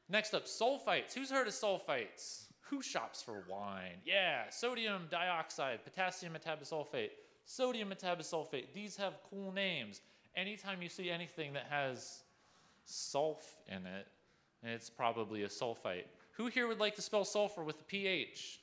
[0.10, 1.14] Next up, sulfites.
[1.14, 2.46] Who's heard of sulfites?
[2.70, 3.98] Who shops for wine?
[4.06, 7.10] Yeah, sodium dioxide, potassium metabisulfate,
[7.46, 8.74] sodium metabisulfate.
[8.74, 10.02] These have cool names.
[10.36, 12.24] Anytime you see anything that has
[12.88, 14.08] sulf in it,
[14.64, 16.06] it's probably a sulfite.
[16.41, 18.62] Who here would like to spell sulfur with a PH?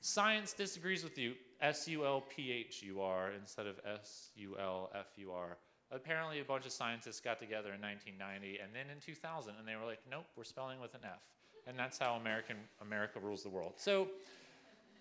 [0.00, 1.34] Science disagrees with you.
[1.60, 5.56] S U L P H U R instead of S U L F U R.
[5.90, 9.74] Apparently, a bunch of scientists got together in 1990 and then in 2000, and they
[9.74, 11.18] were like, nope, we're spelling with an F.
[11.66, 13.72] And that's how American, America rules the world.
[13.78, 14.06] So,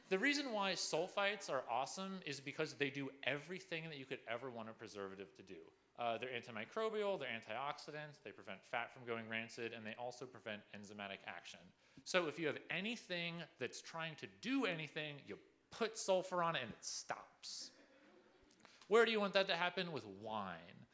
[0.10, 4.50] the reason why sulfites are awesome is because they do everything that you could ever
[4.50, 5.60] want a preservative to do.
[6.00, 10.62] Uh, they're antimicrobial, they're antioxidants, they prevent fat from going rancid, and they also prevent
[10.76, 11.60] enzymatic action.
[12.06, 15.38] So if you have anything that's trying to do anything, you
[15.72, 17.72] put sulfur on it and it stops.
[18.88, 19.92] Where do you want that to happen?
[19.92, 20.86] With wine.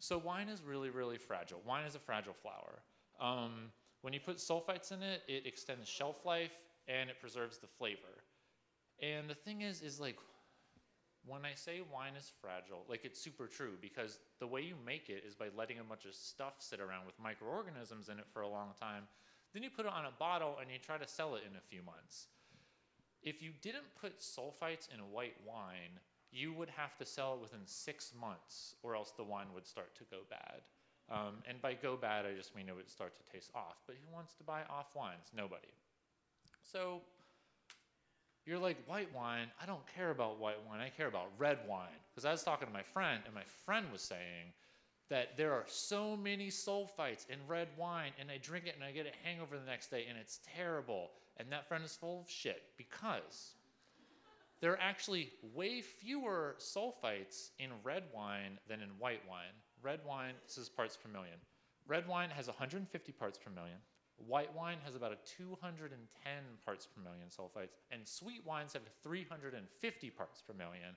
[0.00, 1.62] So wine is really, really fragile.
[1.66, 2.80] Wine is a fragile flower.
[3.20, 3.70] Um,
[4.02, 6.52] when you put sulfites in it, it extends shelf life
[6.88, 8.19] and it preserves the flavor.
[9.02, 10.16] And the thing is, is like,
[11.26, 15.10] when I say wine is fragile, like it's super true because the way you make
[15.10, 18.42] it is by letting a bunch of stuff sit around with microorganisms in it for
[18.42, 19.04] a long time.
[19.52, 21.60] Then you put it on a bottle and you try to sell it in a
[21.60, 22.28] few months.
[23.22, 26.00] If you didn't put sulfites in a white wine,
[26.32, 29.94] you would have to sell it within six months, or else the wine would start
[29.96, 30.62] to go bad.
[31.10, 33.82] Um, and by go bad, I just mean it would start to taste off.
[33.86, 35.32] But who wants to buy off wines?
[35.36, 35.74] Nobody.
[36.62, 37.02] So
[38.50, 39.46] you're like, white wine?
[39.62, 40.80] I don't care about white wine.
[40.80, 41.86] I care about red wine.
[42.10, 44.52] Because I was talking to my friend, and my friend was saying
[45.08, 48.90] that there are so many sulfites in red wine, and I drink it and I
[48.90, 51.12] get a hangover the next day, and it's terrible.
[51.36, 53.54] And that friend is full of shit because
[54.60, 59.54] there are actually way fewer sulfites in red wine than in white wine.
[59.80, 61.36] Red wine, this is parts per million.
[61.86, 63.78] Red wine has 150 parts per million.
[64.26, 65.96] White wine has about a 210
[66.64, 70.96] parts per million sulfites, and sweet wines have 350 parts per million.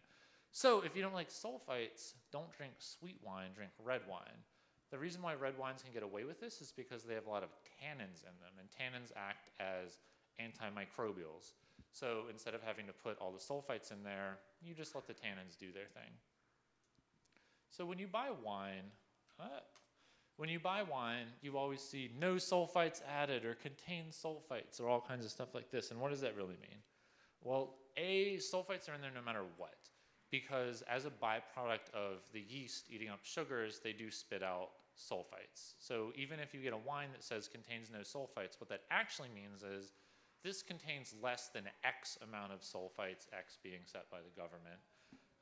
[0.51, 4.43] So if you don't like sulfites, don't drink sweet wine, drink red wine.
[4.91, 7.29] The reason why red wines can get away with this is because they have a
[7.29, 7.49] lot of
[7.81, 9.97] tannins in them, and tannins act as
[10.39, 11.53] antimicrobials.
[11.91, 15.13] So instead of having to put all the sulfites in there, you just let the
[15.13, 16.11] tannins do their thing.
[17.69, 18.91] So when you buy wine,
[19.39, 19.45] uh,
[20.37, 25.01] when you buy wine, you always see no sulfites added or contains sulfites or all
[25.01, 25.91] kinds of stuff like this.
[25.91, 26.79] And what does that really mean?
[27.41, 29.75] Well, A, sulfites are in there no matter what,
[30.31, 35.73] because as a byproduct of the yeast eating up sugars, they do spit out sulfites.
[35.79, 39.29] So even if you get a wine that says contains no sulfites, what that actually
[39.35, 39.93] means is
[40.43, 44.79] this contains less than X amount of sulfites, X being set by the government.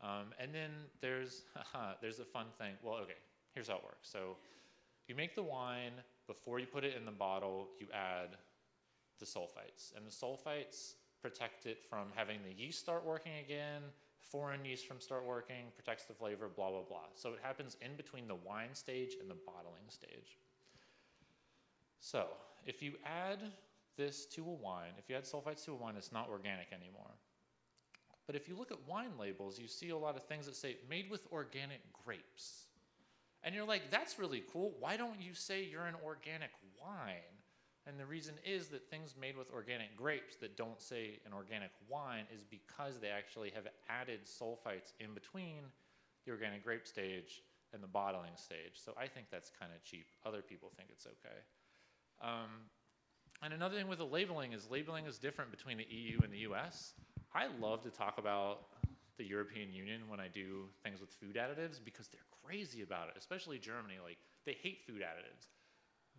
[0.01, 1.43] Um, and then there's,
[2.01, 2.73] there's a fun thing.
[2.83, 3.19] Well, okay,
[3.53, 4.09] here's how it works.
[4.11, 4.37] So
[5.07, 5.93] you make the wine,
[6.27, 8.37] before you put it in the bottle, you add
[9.19, 9.95] the sulfites.
[9.95, 13.81] And the sulfites protect it from having the yeast start working again,
[14.19, 16.99] foreign yeast from start working, protects the flavor, blah, blah, blah.
[17.15, 20.37] So it happens in between the wine stage and the bottling stage.
[21.99, 22.27] So
[22.65, 23.39] if you add
[23.97, 27.11] this to a wine, if you add sulfites to a wine, it's not organic anymore.
[28.25, 30.77] But if you look at wine labels, you see a lot of things that say
[30.89, 32.67] made with organic grapes.
[33.43, 34.73] And you're like, that's really cool.
[34.79, 37.15] Why don't you say you're an organic wine?
[37.87, 41.71] And the reason is that things made with organic grapes that don't say an organic
[41.89, 45.63] wine is because they actually have added sulfites in between
[46.25, 47.41] the organic grape stage
[47.73, 48.73] and the bottling stage.
[48.75, 50.05] So I think that's kind of cheap.
[50.25, 51.39] Other people think it's okay.
[52.21, 52.69] Um,
[53.41, 56.39] and another thing with the labeling is labeling is different between the EU and the
[56.49, 56.93] US.
[57.33, 58.67] I love to talk about
[59.17, 63.15] the European Union when I do things with food additives because they're crazy about it,
[63.17, 63.95] especially Germany.
[64.03, 65.47] Like, they hate food additives.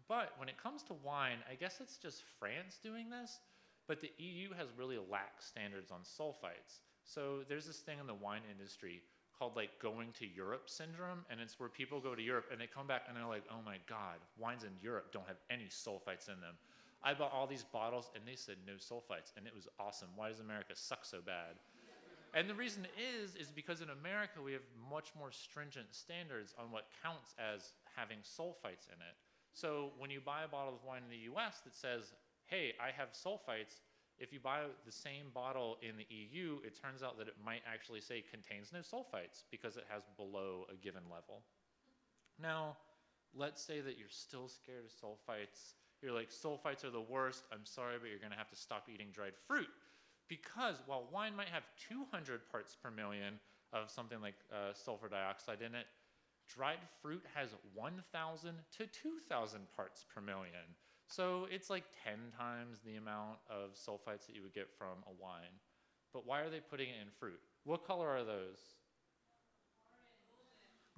[0.08, 3.38] But when it comes to wine, I guess it's just France doing this,
[3.86, 6.80] but the EU has really lax standards on sulfites.
[7.04, 9.02] So there's this thing in the wine industry
[9.38, 12.66] called like going to Europe syndrome, and it's where people go to Europe and they
[12.66, 16.28] come back and they're like, oh my God, wines in Europe don't have any sulfites
[16.28, 16.54] in them.
[17.02, 20.08] I bought all these bottles and they said no sulfites, and it was awesome.
[20.14, 21.56] Why does America suck so bad?
[22.34, 26.70] And the reason is, is because in America we have much more stringent standards on
[26.70, 29.16] what counts as having sulfites in it.
[29.52, 32.14] So when you buy a bottle of wine in the US that says,
[32.46, 33.84] hey, I have sulfites,
[34.18, 37.62] if you buy the same bottle in the EU, it turns out that it might
[37.70, 41.42] actually say contains no sulfites because it has below a given level.
[42.40, 42.76] Now,
[43.34, 47.44] let's say that you're still scared of sulfites you're like, sulfites are the worst.
[47.52, 49.68] I'm sorry, but you're going to have to stop eating dried fruit
[50.32, 53.34] because while wine might have 200 parts per million
[53.74, 55.84] of something like uh, sulfur dioxide in it,
[56.48, 60.64] dried fruit has 1,000 to 2,000 parts per million.
[61.06, 65.12] So it's like 10 times the amount of sulfites that you would get from a
[65.22, 65.52] wine.
[66.14, 67.40] But why are they putting it in fruit?
[67.64, 68.56] What color are those?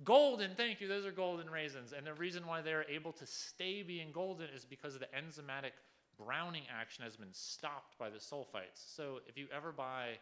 [0.05, 0.87] Golden, thank you.
[0.87, 1.93] Those are golden raisins.
[1.93, 5.74] And the reason why they're able to stay being golden is because of the enzymatic
[6.19, 8.95] browning action has been stopped by the sulfites.
[8.95, 10.19] So if you ever buy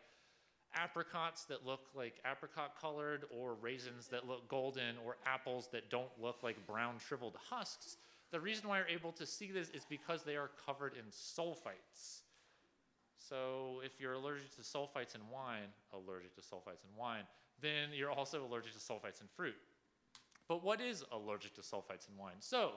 [0.75, 6.11] apricots that look like apricot colored, or raisins that look golden, or apples that don't
[6.21, 7.97] look like brown shriveled husks,
[8.31, 12.23] the reason why you're able to see this is because they are covered in sulfites.
[13.19, 17.25] So if you're allergic to sulfites in wine, allergic to sulfites in wine,
[17.61, 19.55] then you're also allergic to sulfites in fruit.
[20.49, 22.35] But what is allergic to sulfites in wine?
[22.41, 22.73] So,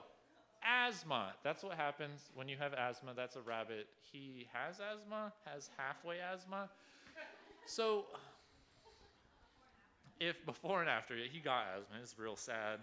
[0.66, 1.32] asthma.
[1.42, 3.12] That's what happens when you have asthma.
[3.14, 3.86] That's a rabbit.
[4.12, 6.68] He has asthma, has halfway asthma.
[7.66, 8.06] So,
[10.18, 11.96] if before and after, he got asthma.
[12.02, 12.80] It's real sad.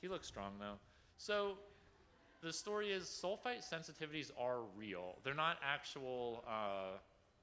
[0.00, 0.78] He looks strong though.
[1.16, 1.58] So,
[2.42, 5.16] the story is sulfite sensitivities are real.
[5.24, 6.98] They're not actual uh,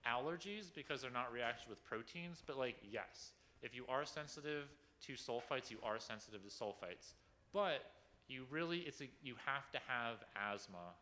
[0.08, 3.32] allergies because they're not reactions with proteins, but like, yes,
[3.64, 4.66] if you are sensitive
[5.08, 7.14] to sulfites, you are sensitive to sulfites.
[7.52, 7.82] But
[8.28, 10.96] you really, it's a, you have to have asthma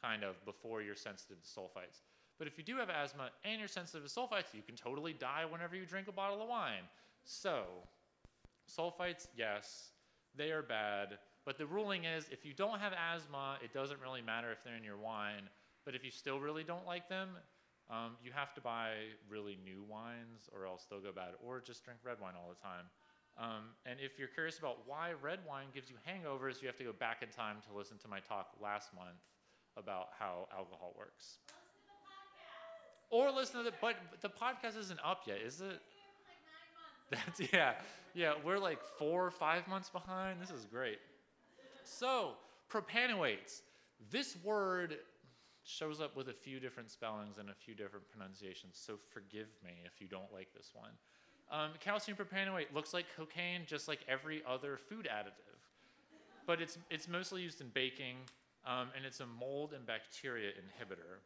[0.00, 2.02] kind of before you're sensitive to sulfites.
[2.38, 5.44] But if you do have asthma and you're sensitive to sulfites, you can totally die
[5.48, 6.84] whenever you drink a bottle of wine.
[7.24, 7.64] So,
[8.66, 9.90] sulfites, yes,
[10.34, 11.18] they are bad.
[11.44, 14.76] But the ruling is if you don't have asthma, it doesn't really matter if they're
[14.76, 15.48] in your wine.
[15.84, 17.30] But if you still really don't like them,
[17.90, 18.92] um, you have to buy
[19.28, 22.60] really new wines or else they'll go bad, or just drink red wine all the
[22.60, 22.86] time.
[23.40, 26.84] Um, and if you're curious about why red wine gives you hangovers, you have to
[26.84, 29.24] go back in time to listen to my talk last month
[29.78, 31.38] about how alcohol works.
[33.08, 35.80] Or listen to the, but the podcast isn't up yet, is it?
[37.10, 37.72] That's yeah,
[38.14, 38.34] yeah.
[38.44, 40.40] We're like four or five months behind.
[40.40, 40.98] This is great.
[41.82, 42.32] So
[42.70, 43.62] propanoates.
[44.10, 44.98] This word
[45.64, 48.78] shows up with a few different spellings and a few different pronunciations.
[48.80, 50.92] So forgive me if you don't like this one.
[51.50, 55.58] Um, calcium propanoate looks like cocaine, just like every other food additive,
[56.46, 58.16] but it's it's mostly used in baking,
[58.64, 61.18] um, and it's a mold and bacteria inhibitor.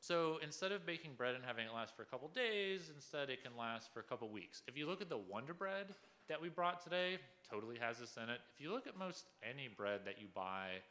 [0.00, 3.44] So instead of baking bread and having it last for a couple days, instead it
[3.44, 4.62] can last for a couple weeks.
[4.66, 5.94] If you look at the Wonder Bread
[6.28, 8.40] that we brought today, totally has this in it.
[8.52, 10.82] If you look at most any bread that you buy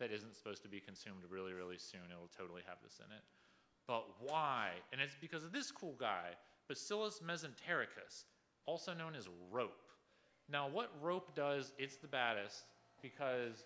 [0.00, 3.22] that isn't supposed to be consumed really, really soon, it'll totally have this in it.
[3.86, 4.72] But why?
[4.92, 6.36] And it's because of this cool guy,
[6.68, 8.24] Bacillus mesentericus,
[8.66, 9.88] also known as rope.
[10.50, 12.64] Now, what rope does, it's the baddest
[13.02, 13.64] because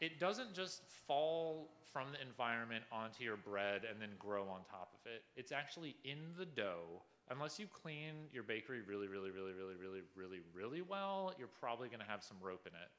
[0.00, 4.94] it doesn't just fall from the environment onto your bread and then grow on top
[4.94, 5.22] of it.
[5.36, 7.02] It's actually in the dough.
[7.30, 11.88] Unless you clean your bakery really, really, really, really, really, really, really well, you're probably
[11.88, 12.90] going to have some rope in it.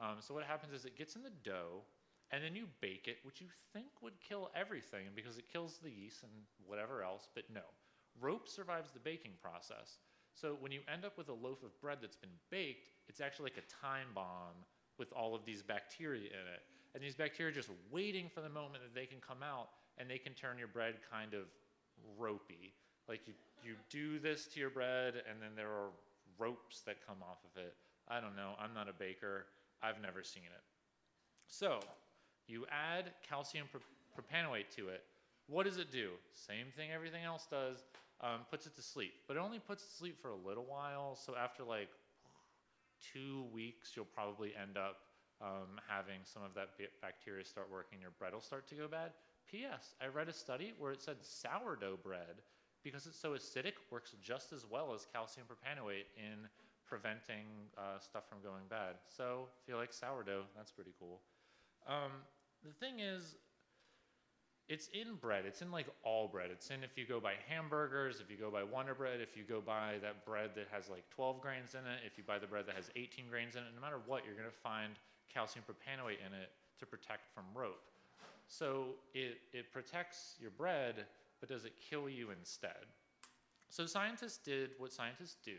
[0.00, 1.82] Um, so what happens is it gets in the dough,
[2.30, 5.90] and then you bake it, which you think would kill everything because it kills the
[5.90, 6.32] yeast and
[6.66, 7.62] whatever else, but no.
[8.20, 9.98] Rope survives the baking process.
[10.34, 13.50] So when you end up with a loaf of bread that's been baked, it's actually
[13.50, 14.54] like a time bomb
[14.98, 16.62] with all of these bacteria in it.
[16.94, 19.68] And these bacteria are just waiting for the moment that they can come out
[19.98, 21.44] and they can turn your bread kind of
[22.18, 22.72] ropey.
[23.08, 25.90] Like you, you do this to your bread and then there are
[26.38, 27.74] ropes that come off of it.
[28.08, 28.52] I don't know.
[28.60, 29.46] I'm not a baker.
[29.82, 30.62] I've never seen it.
[31.46, 31.80] So
[32.46, 33.66] you add calcium
[34.16, 35.04] propanoate to it.
[35.46, 36.10] What does it do?
[36.34, 37.84] Same thing everything else does.
[38.22, 41.16] Um, puts it to sleep, but it only puts to sleep for a little while.
[41.16, 41.88] So after like
[43.12, 44.96] two weeks, you'll probably end up
[45.40, 48.00] um, having some of that bacteria start working.
[48.00, 49.12] Your bread will start to go bad.
[49.50, 49.94] P.S.
[50.00, 52.44] I read a study where it said sourdough bread,
[52.84, 56.46] because it's so acidic, works just as well as calcium propanoate in
[56.86, 57.46] preventing
[57.76, 58.96] uh, stuff from going bad.
[59.08, 61.20] So if you like sourdough, that's pretty cool.
[61.86, 62.12] Um,
[62.64, 63.36] the thing is,
[64.70, 65.44] it's in bread.
[65.46, 66.50] It's in like all bread.
[66.52, 69.42] It's in if you go buy hamburgers, if you go buy Wonder Bread, if you
[69.42, 72.46] go buy that bread that has like 12 grains in it, if you buy the
[72.46, 74.92] bread that has 18 grains in it, no matter what, you're going to find
[75.32, 77.82] calcium propanoate in it to protect from rope.
[78.46, 81.04] So it, it protects your bread,
[81.40, 82.86] but does it kill you instead?
[83.70, 85.58] So scientists did what scientists do,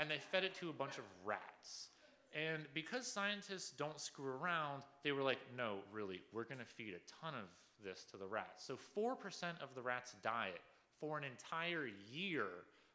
[0.00, 1.90] and they fed it to a bunch of rats.
[2.34, 6.94] And because scientists don't screw around, they were like, no, really, we're going to feed
[6.94, 7.46] a ton of
[7.84, 8.64] this to the rats.
[8.64, 9.14] So 4%
[9.62, 10.60] of the rat's diet
[10.98, 12.46] for an entire year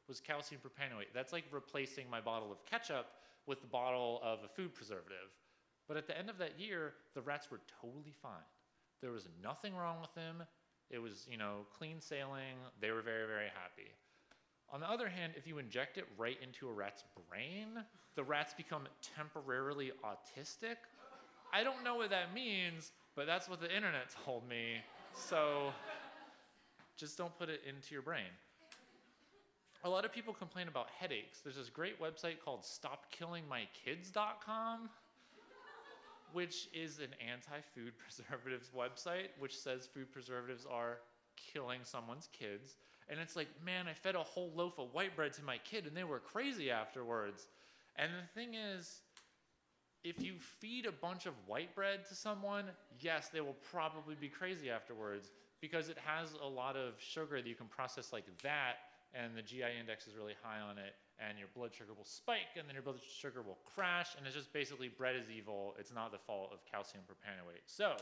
[0.07, 1.13] was calcium propanoate.
[1.13, 3.07] That's like replacing my bottle of ketchup
[3.47, 5.33] with the bottle of a food preservative.
[5.87, 8.31] But at the end of that year, the rats were totally fine.
[9.01, 10.43] There was nothing wrong with them.
[10.89, 12.55] It was, you know, clean sailing.
[12.79, 13.91] They were very, very happy.
[14.71, 17.83] On the other hand, if you inject it right into a rat's brain,
[18.15, 18.83] the rats become
[19.15, 20.77] temporarily autistic.
[21.53, 24.75] I don't know what that means, but that's what the internet told me.
[25.13, 25.71] So
[26.97, 28.31] just don't put it into your brain.
[29.83, 31.41] A lot of people complain about headaches.
[31.41, 34.89] There's this great website called stopkillingmykids.com,
[36.33, 40.97] which is an anti food preservatives website, which says food preservatives are
[41.35, 42.75] killing someone's kids.
[43.09, 45.85] And it's like, man, I fed a whole loaf of white bread to my kid
[45.85, 47.47] and they were crazy afterwards.
[47.95, 49.03] And the thing is,
[50.05, 52.65] if you feed a bunch of white bread to someone,
[53.01, 57.47] yes, they will probably be crazy afterwards because it has a lot of sugar that
[57.47, 58.75] you can process like that
[59.15, 62.59] and the GI index is really high on it, and your blood sugar will spike,
[62.59, 65.73] and then your blood sugar will crash, and it's just basically bread is evil.
[65.79, 67.63] It's not the fault of calcium propanoate.
[67.65, 67.95] So,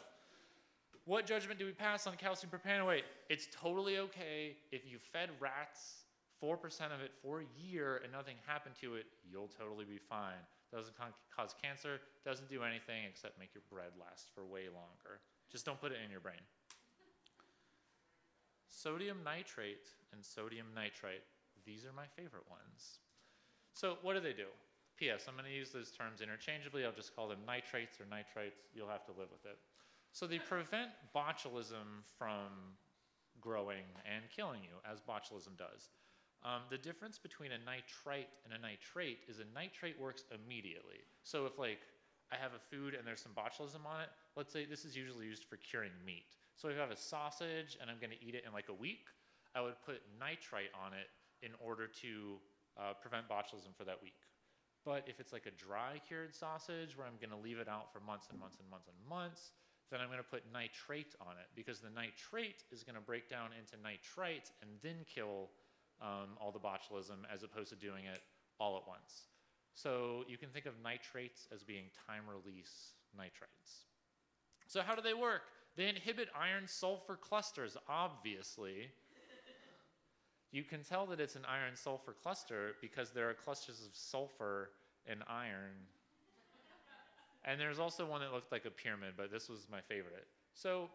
[1.05, 3.03] what judgment do we pass on calcium propanoate?
[3.29, 6.05] It's totally okay if you fed rats
[6.41, 10.41] 4% of it for a year and nothing happened to it, you'll totally be fine.
[10.73, 15.21] Doesn't cause cancer, doesn't do anything except make your bread last for way longer.
[15.51, 16.41] Just don't put it in your brain.
[18.65, 21.21] Sodium nitrate and sodium nitrite.
[21.63, 22.97] These are my favorite ones.
[23.73, 24.49] So, what do they do?
[24.97, 25.25] P.S.
[25.27, 26.85] I'm going to use those terms interchangeably.
[26.85, 28.65] I'll just call them nitrates or nitrites.
[28.73, 29.57] You'll have to live with it.
[30.11, 32.77] So, they prevent botulism from
[33.41, 35.89] growing and killing you, as botulism does.
[36.43, 40.99] Um, the difference between a nitrite and a nitrate is a nitrate works immediately.
[41.23, 41.79] So, if like
[42.31, 45.25] I have a food and there's some botulism on it, let's say this is usually
[45.25, 46.35] used for curing meat.
[46.55, 48.73] So, if I have a sausage and I'm going to eat it in like a
[48.73, 49.07] week,
[49.55, 51.07] I would put nitrite on it
[51.45, 52.35] in order to
[52.75, 54.19] uh, prevent botulism for that week.
[54.83, 57.93] But if it's like a dry cured sausage where I'm going to leave it out
[57.93, 59.55] for months and months and months and months,
[59.91, 63.29] then I'm going to put nitrate on it because the nitrate is going to break
[63.29, 65.53] down into nitrite and then kill
[66.01, 68.19] um, all the botulism as opposed to doing it
[68.59, 69.27] all at once.
[69.73, 73.85] So you can think of nitrates as being time release nitrites.
[74.67, 75.41] So, how do they work?
[75.75, 78.89] They inhibit iron sulfur clusters, obviously.
[80.51, 84.69] You can tell that it's an iron sulfur cluster because there are clusters of sulfur
[85.07, 85.73] and iron.
[87.43, 90.27] And there's also one that looked like a pyramid, but this was my favorite.
[90.53, 90.89] So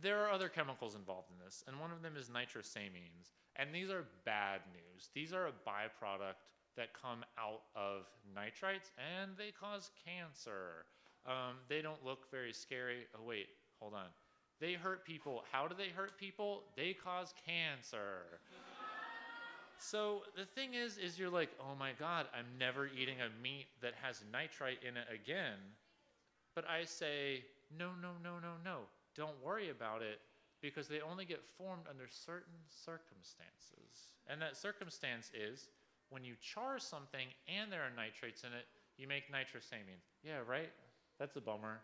[0.00, 3.34] there are other chemicals involved in this, and one of them is nitrosamines.
[3.56, 5.10] And these are bad news.
[5.14, 6.38] These are a byproduct
[6.76, 10.86] that come out of nitrites, and they cause cancer.
[11.26, 13.06] Um, they don't look very scary.
[13.16, 13.48] Oh, wait,
[13.80, 14.06] hold on.
[14.60, 15.42] They hurt people.
[15.50, 16.64] How do they hurt people?
[16.76, 18.40] They cause cancer.
[19.78, 23.66] So the thing is, is you're like, oh my God, I'm never eating a meat
[23.80, 25.58] that has nitrite in it again.
[26.54, 27.44] But I say,
[27.78, 28.78] no, no, no, no, no.
[29.18, 30.20] Don't worry about it
[30.62, 34.14] because they only get formed under certain circumstances.
[34.30, 35.68] And that circumstance is
[36.10, 38.66] when you char something and there are nitrates in it,
[38.96, 40.06] you make nitrosamines.
[40.22, 40.70] Yeah, right?
[41.18, 41.80] That's a bummer.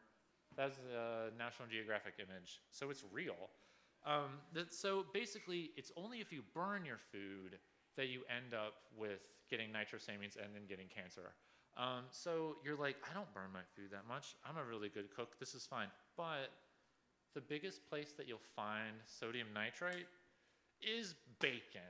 [0.56, 2.60] That's a National Geographic image.
[2.70, 3.50] So it's real.
[4.06, 7.58] Um, that, so basically, it's only if you burn your food
[7.96, 9.20] that you end up with
[9.50, 11.34] getting nitrosamines and then getting cancer.
[11.76, 14.36] Um, so you're like, I don't burn my food that much.
[14.46, 15.38] I'm a really good cook.
[15.40, 15.88] This is fine.
[16.16, 16.50] But
[17.34, 20.06] the biggest place that you'll find sodium nitrite
[20.80, 21.82] is bacon.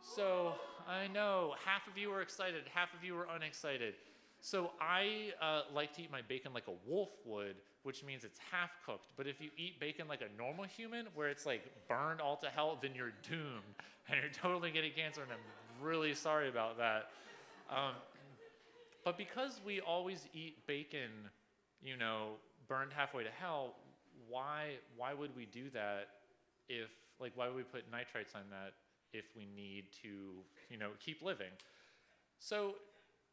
[0.00, 0.54] So
[0.88, 3.94] I know half of you are excited, half of you are unexcited.
[4.40, 8.38] So I uh, like to eat my bacon like a wolf would, which means it's
[8.50, 9.12] half cooked.
[9.16, 12.48] But if you eat bacon like a normal human, where it's like burned all to
[12.48, 13.62] hell, then you're doomed
[14.08, 15.22] and you're totally getting cancer.
[15.22, 17.10] And I'm really sorry about that.
[17.70, 17.94] Um,
[19.04, 21.10] but because we always eat bacon,
[21.82, 22.32] you know,
[22.68, 23.74] burned halfway to hell,
[24.28, 26.08] why why would we do that?
[26.68, 26.90] If
[27.20, 28.74] like why would we put nitrites on that
[29.12, 30.32] if we need to,
[30.70, 31.52] you know, keep living?
[32.38, 32.74] So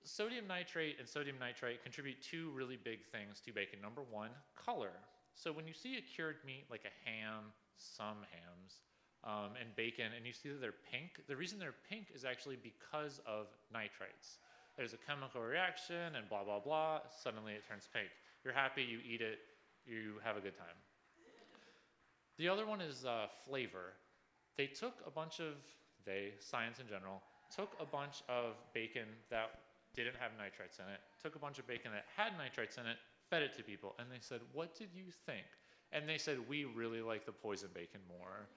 [0.03, 3.80] sodium nitrate and sodium nitrite contribute two really big things to bacon.
[3.82, 4.91] Number one, color.
[5.36, 8.82] So when you see a cured meat like a ham, some hams,
[9.23, 12.57] um, and bacon, and you see that they're pink, the reason they're pink is actually
[12.61, 14.39] because of nitrates.
[14.77, 17.01] There's a chemical reaction and blah, blah, blah.
[17.11, 18.07] Suddenly it turns pink.
[18.43, 19.39] You're happy, you eat it,
[19.89, 20.77] you have a good time.
[22.37, 23.93] The other one is uh, flavor.
[24.57, 25.55] They took a bunch of,
[26.05, 27.21] they, science in general,
[27.53, 29.49] took a bunch of bacon that
[29.95, 32.97] didn't have nitrites in it, took a bunch of bacon that had nitrites in it,
[33.29, 35.45] fed it to people, and they said, What did you think?
[35.91, 38.47] And they said, We really like the poison bacon more.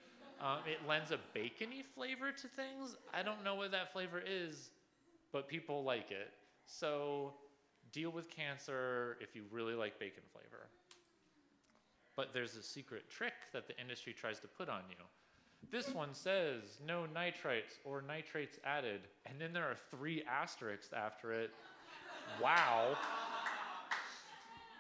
[0.41, 2.97] Um, it lends a bacony flavor to things.
[3.15, 4.71] I don't know what that flavor is,
[5.33, 6.31] but people like it.
[6.67, 7.35] So
[7.93, 10.69] deal with cancer if you really like bacon flavor.
[12.17, 15.05] But there's a secret trick that the industry tries to put on you.
[15.71, 21.33] This one says no nitrites or nitrates added, and then there are three asterisks after
[21.33, 21.51] it.
[22.43, 22.97] Wow.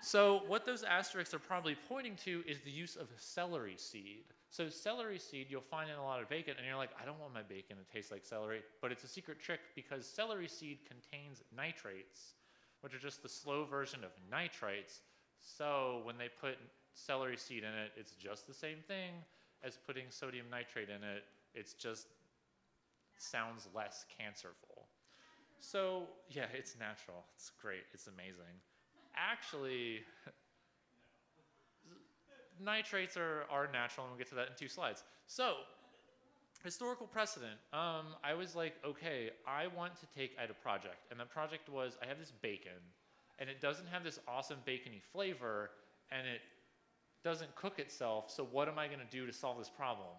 [0.04, 4.24] So, what those asterisks are probably pointing to is the use of celery seed.
[4.50, 7.20] So, celery seed you'll find in a lot of bacon, and you're like, I don't
[7.20, 10.78] want my bacon to taste like celery, but it's a secret trick because celery seed
[10.88, 12.34] contains nitrates,
[12.80, 15.02] which are just the slow version of nitrites.
[15.40, 16.58] So, when they put
[16.94, 19.12] celery seed in it, it's just the same thing
[19.64, 21.24] as putting sodium nitrate in it.
[21.54, 22.08] It's just
[23.18, 24.86] sounds less cancerful.
[25.60, 27.24] So, yeah, it's natural.
[27.36, 27.84] It's great.
[27.92, 28.60] It's amazing
[29.16, 30.00] actually,
[32.60, 35.04] nitrates are, are natural, and we'll get to that in two slides.
[35.26, 35.56] So,
[36.64, 37.58] historical precedent.
[37.72, 41.68] Um, I was like, okay, I want to take, had a project, and the project
[41.68, 42.80] was I have this bacon,
[43.38, 45.70] and it doesn't have this awesome bacony flavor,
[46.10, 46.40] and it
[47.24, 50.16] doesn't cook itself, so what am I going to do to solve this problem?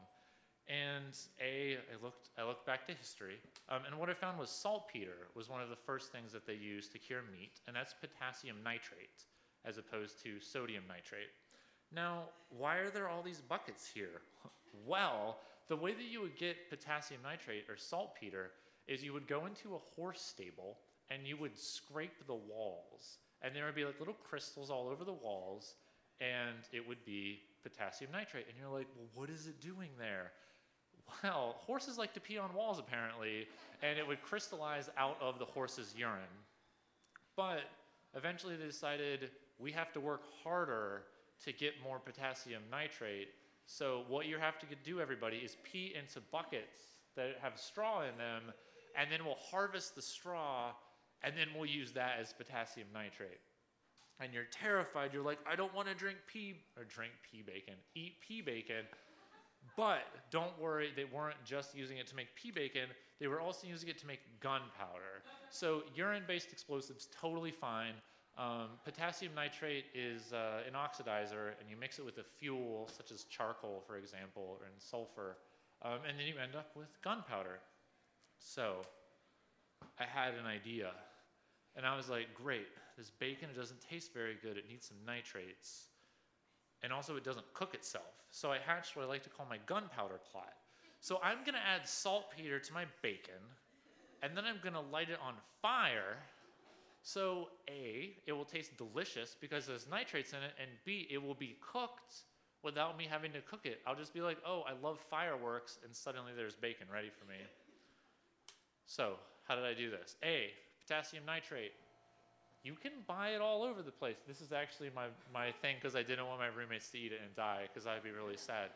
[0.68, 3.36] And a, I looked, I looked back to history,
[3.70, 6.54] um, and what I found was saltpeter was one of the first things that they
[6.54, 9.26] used to cure meat, and that's potassium nitrate
[9.66, 11.30] as opposed to sodium nitrate.
[11.93, 14.22] Now, why are there all these buckets here?
[14.88, 15.38] well,
[15.68, 18.51] the way that you would get potassium nitrate or saltpeter
[18.88, 20.78] is you would go into a horse stable
[21.10, 25.04] and you would scrape the walls, and there would be like little crystals all over
[25.04, 25.76] the walls,
[26.22, 28.45] and it would be potassium nitrate.
[28.47, 30.32] And you're like, well, what is it doing there?
[31.24, 33.47] Well, horses like to pee on walls apparently,
[33.82, 36.22] and it would crystallize out of the horse's urine.
[37.36, 37.61] But
[38.16, 41.03] eventually they decided we have to work harder
[41.43, 43.30] to get more potassium nitrate.
[43.66, 46.80] So what you have to do, everybody, is pee into buckets
[47.16, 48.53] that have straw in them,
[48.97, 50.72] and then we'll harvest the straw,
[51.22, 53.39] and then we'll use that as potassium nitrate.
[54.20, 55.11] And you're terrified.
[55.14, 58.86] You're like, I don't want to drink pee or drink pee bacon, eat pee bacon.
[59.76, 62.89] But don't worry, they weren't just using it to make pee bacon,
[63.20, 65.24] they were also using it to make gunpowder.
[65.49, 67.93] So, urine based explosives, totally fine.
[68.38, 73.11] Um, potassium nitrate is uh, an oxidizer, and you mix it with a fuel, such
[73.11, 75.38] as charcoal, for example, or sulfur,
[75.84, 77.59] um, and then you end up with gunpowder.
[78.39, 78.82] So,
[79.99, 80.91] I had an idea,
[81.76, 84.97] and I was like, great, this bacon, it doesn't taste very good, it needs some
[85.05, 85.87] nitrates
[86.83, 88.25] and also it doesn't cook itself.
[88.29, 90.53] So I hatched what I like to call my gunpowder plot.
[90.99, 93.41] So I'm going to add saltpeter to my bacon,
[94.21, 96.17] and then I'm going to light it on fire.
[97.01, 101.33] So A, it will taste delicious because there's nitrates in it, and B, it will
[101.33, 102.23] be cooked
[102.63, 103.79] without me having to cook it.
[103.87, 107.37] I'll just be like, oh, I love fireworks, and suddenly there's bacon ready for me.
[108.85, 109.15] So,
[109.47, 110.15] how did I do this?
[110.23, 111.73] A, potassium nitrate.
[112.64, 114.16] You can buy it all over the place.
[114.26, 117.20] This is actually my, my thing because I didn't want my roommates to eat it
[117.22, 118.70] and die because I'd be really sad.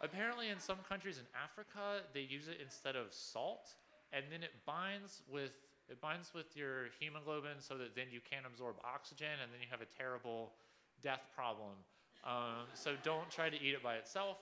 [0.00, 3.74] Apparently, in some countries in Africa, they use it instead of salt,
[4.12, 5.52] and then it binds with
[5.88, 9.68] it binds with your hemoglobin so that then you can't absorb oxygen, and then you
[9.70, 10.52] have a terrible
[11.02, 11.76] death problem.
[12.24, 14.38] Um, so don't try to eat it by itself.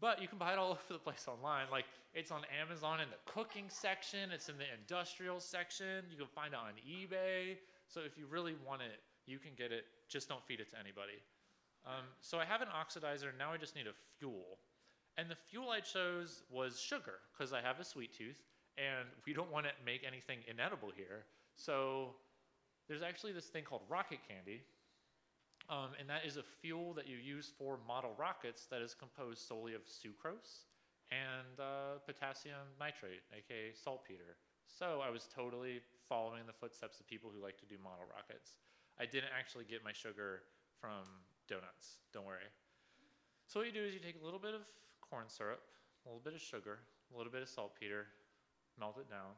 [0.00, 1.66] But you can buy it all over the place online.
[1.70, 6.04] Like it's on Amazon in the cooking section, it's in the industrial section.
[6.10, 7.56] You can find it on eBay.
[7.88, 9.84] So if you really want it, you can get it.
[10.08, 11.20] Just don't feed it to anybody.
[11.86, 13.30] Um, so I have an oxidizer.
[13.38, 14.58] Now I just need a fuel.
[15.16, 18.42] And the fuel I chose was sugar because I have a sweet tooth
[18.76, 21.24] and we don't want to make anything inedible here.
[21.56, 22.14] So
[22.88, 24.62] there's actually this thing called rocket candy,
[25.68, 29.46] um, and that is a fuel that you use for model rockets that is composed
[29.46, 30.64] solely of sucrose
[31.10, 34.36] and uh, potassium nitrate, aka saltpeter.
[34.66, 38.56] So I was totally following the footsteps of people who like to do model rockets.
[39.00, 40.42] I didn't actually get my sugar
[40.80, 41.04] from
[41.48, 42.48] donuts, don't worry.
[43.46, 44.62] So what you do is you take a little bit of
[45.00, 45.60] corn syrup,
[46.04, 46.80] a little bit of sugar,
[47.12, 48.06] a little bit of saltpeter,
[48.78, 49.32] melt it down,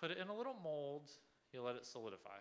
[0.00, 1.10] put it in a little mold,
[1.52, 2.40] you let it solidify.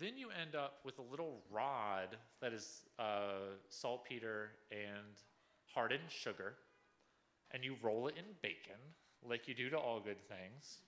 [0.00, 5.20] Then you end up with a little rod that is uh, saltpeter and
[5.72, 6.54] hardened sugar,
[7.52, 8.80] and you roll it in bacon,
[9.28, 10.78] like you do to all good things.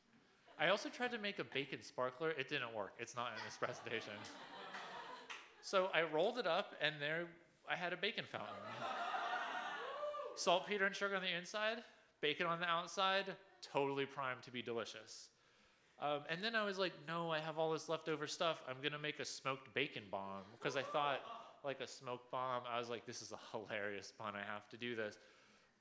[0.58, 2.30] I also tried to make a bacon sparkler.
[2.30, 2.94] It didn't work.
[2.98, 4.14] It's not in this presentation.
[5.62, 7.26] so I rolled it up, and there
[7.70, 8.54] I had a bacon fountain.
[10.34, 11.78] Saltpeter and sugar on the inside,
[12.20, 13.24] bacon on the outside,
[13.62, 15.28] totally primed to be delicious.
[16.00, 18.62] Um, and then I was like, no, I have all this leftover stuff.
[18.68, 21.20] I'm going to make a smoked bacon bomb because I thought,
[21.64, 24.34] like a smoked bomb, I was like, this is a hilarious pun.
[24.34, 25.16] I have to do this.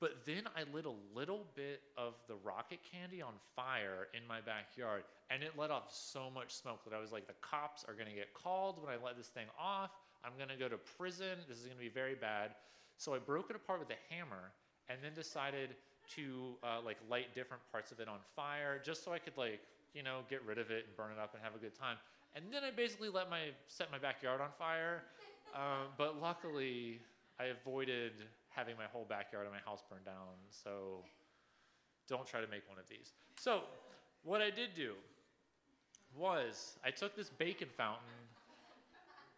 [0.00, 4.40] But then I lit a little bit of the rocket candy on fire in my
[4.42, 7.94] backyard, and it let off so much smoke that I was like, the cops are
[7.94, 9.90] gonna get called when I let this thing off.
[10.22, 11.38] I'm gonna go to prison.
[11.48, 12.50] This is gonna be very bad.
[12.98, 14.52] So I broke it apart with a hammer,
[14.90, 15.76] and then decided
[16.14, 19.60] to uh, like light different parts of it on fire, just so I could like
[19.96, 21.96] you know get rid of it and burn it up and have a good time.
[22.36, 25.02] And then I basically let my set my backyard on fire.
[25.54, 27.00] Um, but luckily,
[27.40, 28.12] I avoided
[28.50, 30.34] having my whole backyard and my house burned down.
[30.50, 31.02] So
[32.08, 33.12] don't try to make one of these.
[33.38, 33.60] So
[34.22, 34.92] what I did do
[36.14, 38.02] was I took this bacon fountain.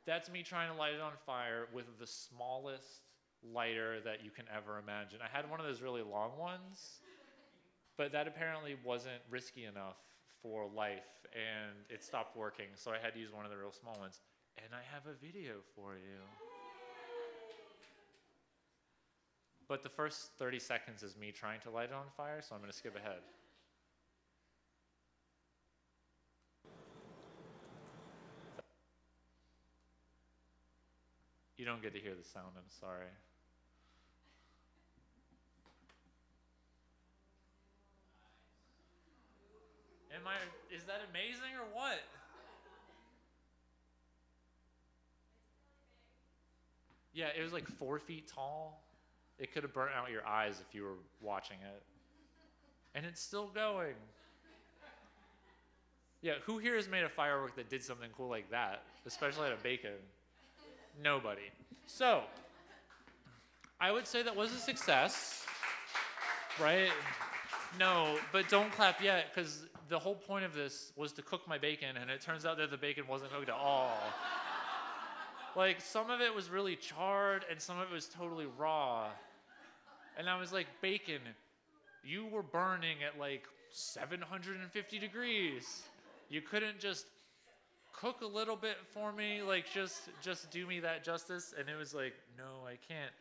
[0.06, 3.02] That's me trying to light it on fire with the smallest
[3.54, 5.20] lighter that you can ever imagine.
[5.22, 7.00] I had one of those really long ones,
[7.96, 9.98] but that apparently wasn't risky enough
[10.42, 13.72] for life and it stopped working, so I had to use one of the real
[13.72, 14.20] small ones.
[14.56, 16.18] And I have a video for you.
[19.68, 22.60] But the first 30 seconds is me trying to light it on fire, so I'm
[22.60, 23.20] going to skip ahead.
[31.58, 33.10] You don't get to hear the sound, I'm sorry.
[40.18, 42.00] Am I is that amazing or what?
[47.14, 48.82] Yeah, it was like four feet tall.
[49.38, 51.82] It could have burnt out your eyes if you were watching it.
[52.94, 53.94] And it's still going.
[56.20, 59.52] Yeah, who here has made a firework that did something cool like that, especially at
[59.52, 59.92] a bacon?
[61.00, 61.50] Nobody.
[61.86, 62.22] So,
[63.80, 65.46] I would say that was a success,
[66.60, 66.90] right?
[67.78, 71.58] No, but don't clap yet, because the whole point of this was to cook my
[71.58, 73.96] bacon, and it turns out that the bacon wasn't cooked at all.
[75.56, 79.06] like, some of it was really charred, and some of it was totally raw.
[80.18, 81.20] And I was like, bacon,
[82.04, 85.82] you were burning at like 750 degrees.
[86.28, 87.06] You couldn't just
[87.92, 91.54] cook a little bit for me, like just just do me that justice.
[91.58, 93.12] And it was like, no, I can't.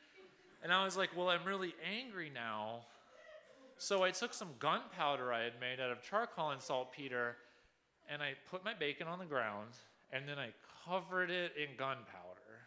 [0.64, 2.82] And I was like, well, I'm really angry now
[3.78, 7.38] so I took some gunpowder I had made out of charcoal and saltpeter,
[8.10, 9.70] and I put my bacon on the ground,
[10.12, 10.50] and then I
[10.86, 12.60] covered it in gunpowder,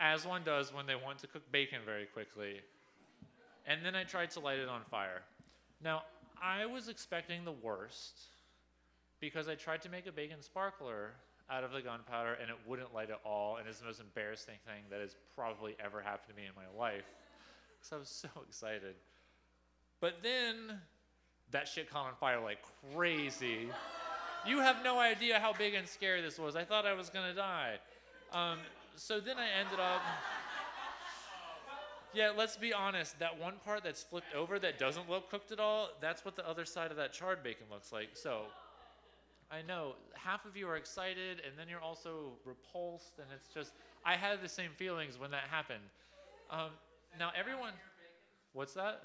[0.00, 2.60] as one does when they want to cook bacon very quickly.
[3.66, 5.22] And then I tried to light it on fire.
[5.82, 6.02] Now,
[6.42, 8.20] I was expecting the worst
[9.20, 11.12] because I tried to make a bacon sparkler
[11.50, 14.56] out of the gunpowder and it wouldn't light at all, and it's the most embarrassing
[14.66, 17.04] thing that has probably ever happened to me in my life.
[17.80, 18.94] Because I was so excited.
[20.02, 20.80] But then
[21.52, 22.58] that shit caught on fire like
[22.92, 23.68] crazy.
[24.44, 26.56] You have no idea how big and scary this was.
[26.56, 27.76] I thought I was gonna die.
[28.32, 28.58] Um,
[28.96, 30.02] so then I ended up.
[32.12, 33.16] Yeah, let's be honest.
[33.20, 36.46] That one part that's flipped over that doesn't look cooked at all, that's what the
[36.48, 38.10] other side of that charred bacon looks like.
[38.14, 38.46] So
[39.52, 43.70] I know half of you are excited and then you're also repulsed, and it's just,
[44.04, 45.84] I had the same feelings when that happened.
[46.50, 46.70] Um,
[47.20, 47.74] now, everyone.
[48.52, 49.04] What's that?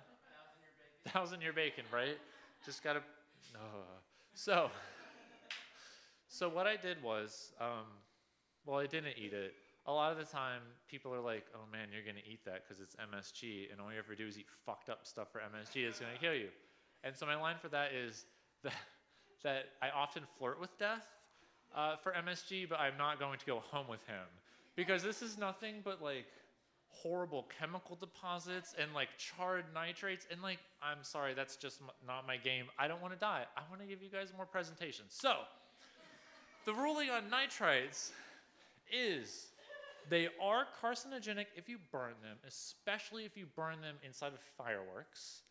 [1.10, 2.18] Thousand year bacon, right?
[2.66, 3.02] Just gotta.
[4.34, 4.70] So,
[6.28, 7.86] so what I did was, um,
[8.66, 9.54] well, I didn't eat it.
[9.88, 12.82] A lot of the time, people are like, "Oh man, you're gonna eat that because
[12.82, 15.88] it's MSG, and all you ever do is eat fucked up stuff for MSG.
[15.88, 16.50] It's gonna kill you."
[17.04, 18.26] And so my line for that is
[18.64, 18.74] that
[19.44, 21.06] that I often flirt with death
[21.76, 24.26] uh, for MSG, but I'm not going to go home with him
[24.76, 26.26] because this is nothing but like
[26.90, 30.26] horrible chemical deposits and like charred nitrates.
[30.32, 32.66] And like i'm sorry that's just not my game.
[32.78, 33.44] I don't want to die.
[33.56, 35.10] I want to give you guys more presentations.
[35.10, 35.36] So
[36.66, 38.12] the ruling on nitrites
[38.92, 39.48] is
[40.10, 45.42] they are carcinogenic if you burn them especially if you burn them inside of fireworks.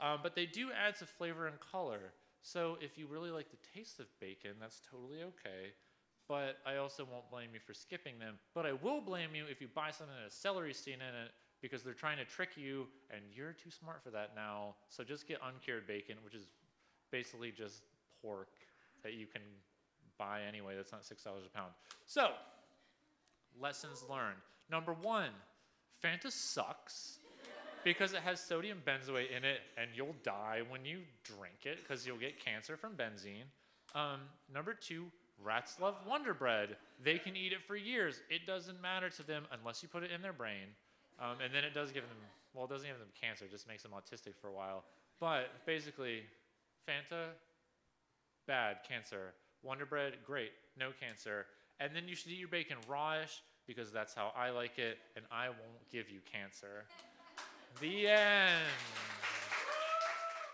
[0.00, 2.12] Um, but they do add to flavor and color.
[2.42, 5.72] So if you really like the taste of bacon that's totally okay
[6.30, 8.38] but I also won't blame you for skipping them.
[8.54, 11.32] But I will blame you if you buy something that has celery seed in it
[11.60, 14.76] because they're trying to trick you and you're too smart for that now.
[14.88, 16.46] So just get uncured bacon, which is
[17.10, 17.82] basically just
[18.22, 18.46] pork
[19.02, 19.42] that you can
[20.18, 20.76] buy anyway.
[20.76, 21.72] That's not $6 a pound.
[22.06, 22.28] So,
[23.60, 24.38] lessons learned.
[24.70, 25.30] Number one,
[26.00, 27.18] Fanta sucks
[27.82, 32.06] because it has sodium benzoate in it and you'll die when you drink it because
[32.06, 33.50] you'll get cancer from benzene.
[33.96, 34.20] Um,
[34.54, 35.06] number two,
[35.44, 36.76] Rats love Wonder Bread.
[37.02, 38.20] They can eat it for years.
[38.28, 40.68] It doesn't matter to them unless you put it in their brain.
[41.20, 42.16] Um, and then it does give them,
[42.54, 44.84] well, it doesn't give them cancer, it just makes them autistic for a while.
[45.18, 46.22] But basically,
[46.88, 47.28] Fanta,
[48.46, 49.32] bad, cancer.
[49.62, 51.46] Wonder Bread, great, no cancer.
[51.78, 55.24] And then you should eat your bacon rawish because that's how I like it, and
[55.30, 56.84] I won't give you cancer.
[57.80, 59.19] the end.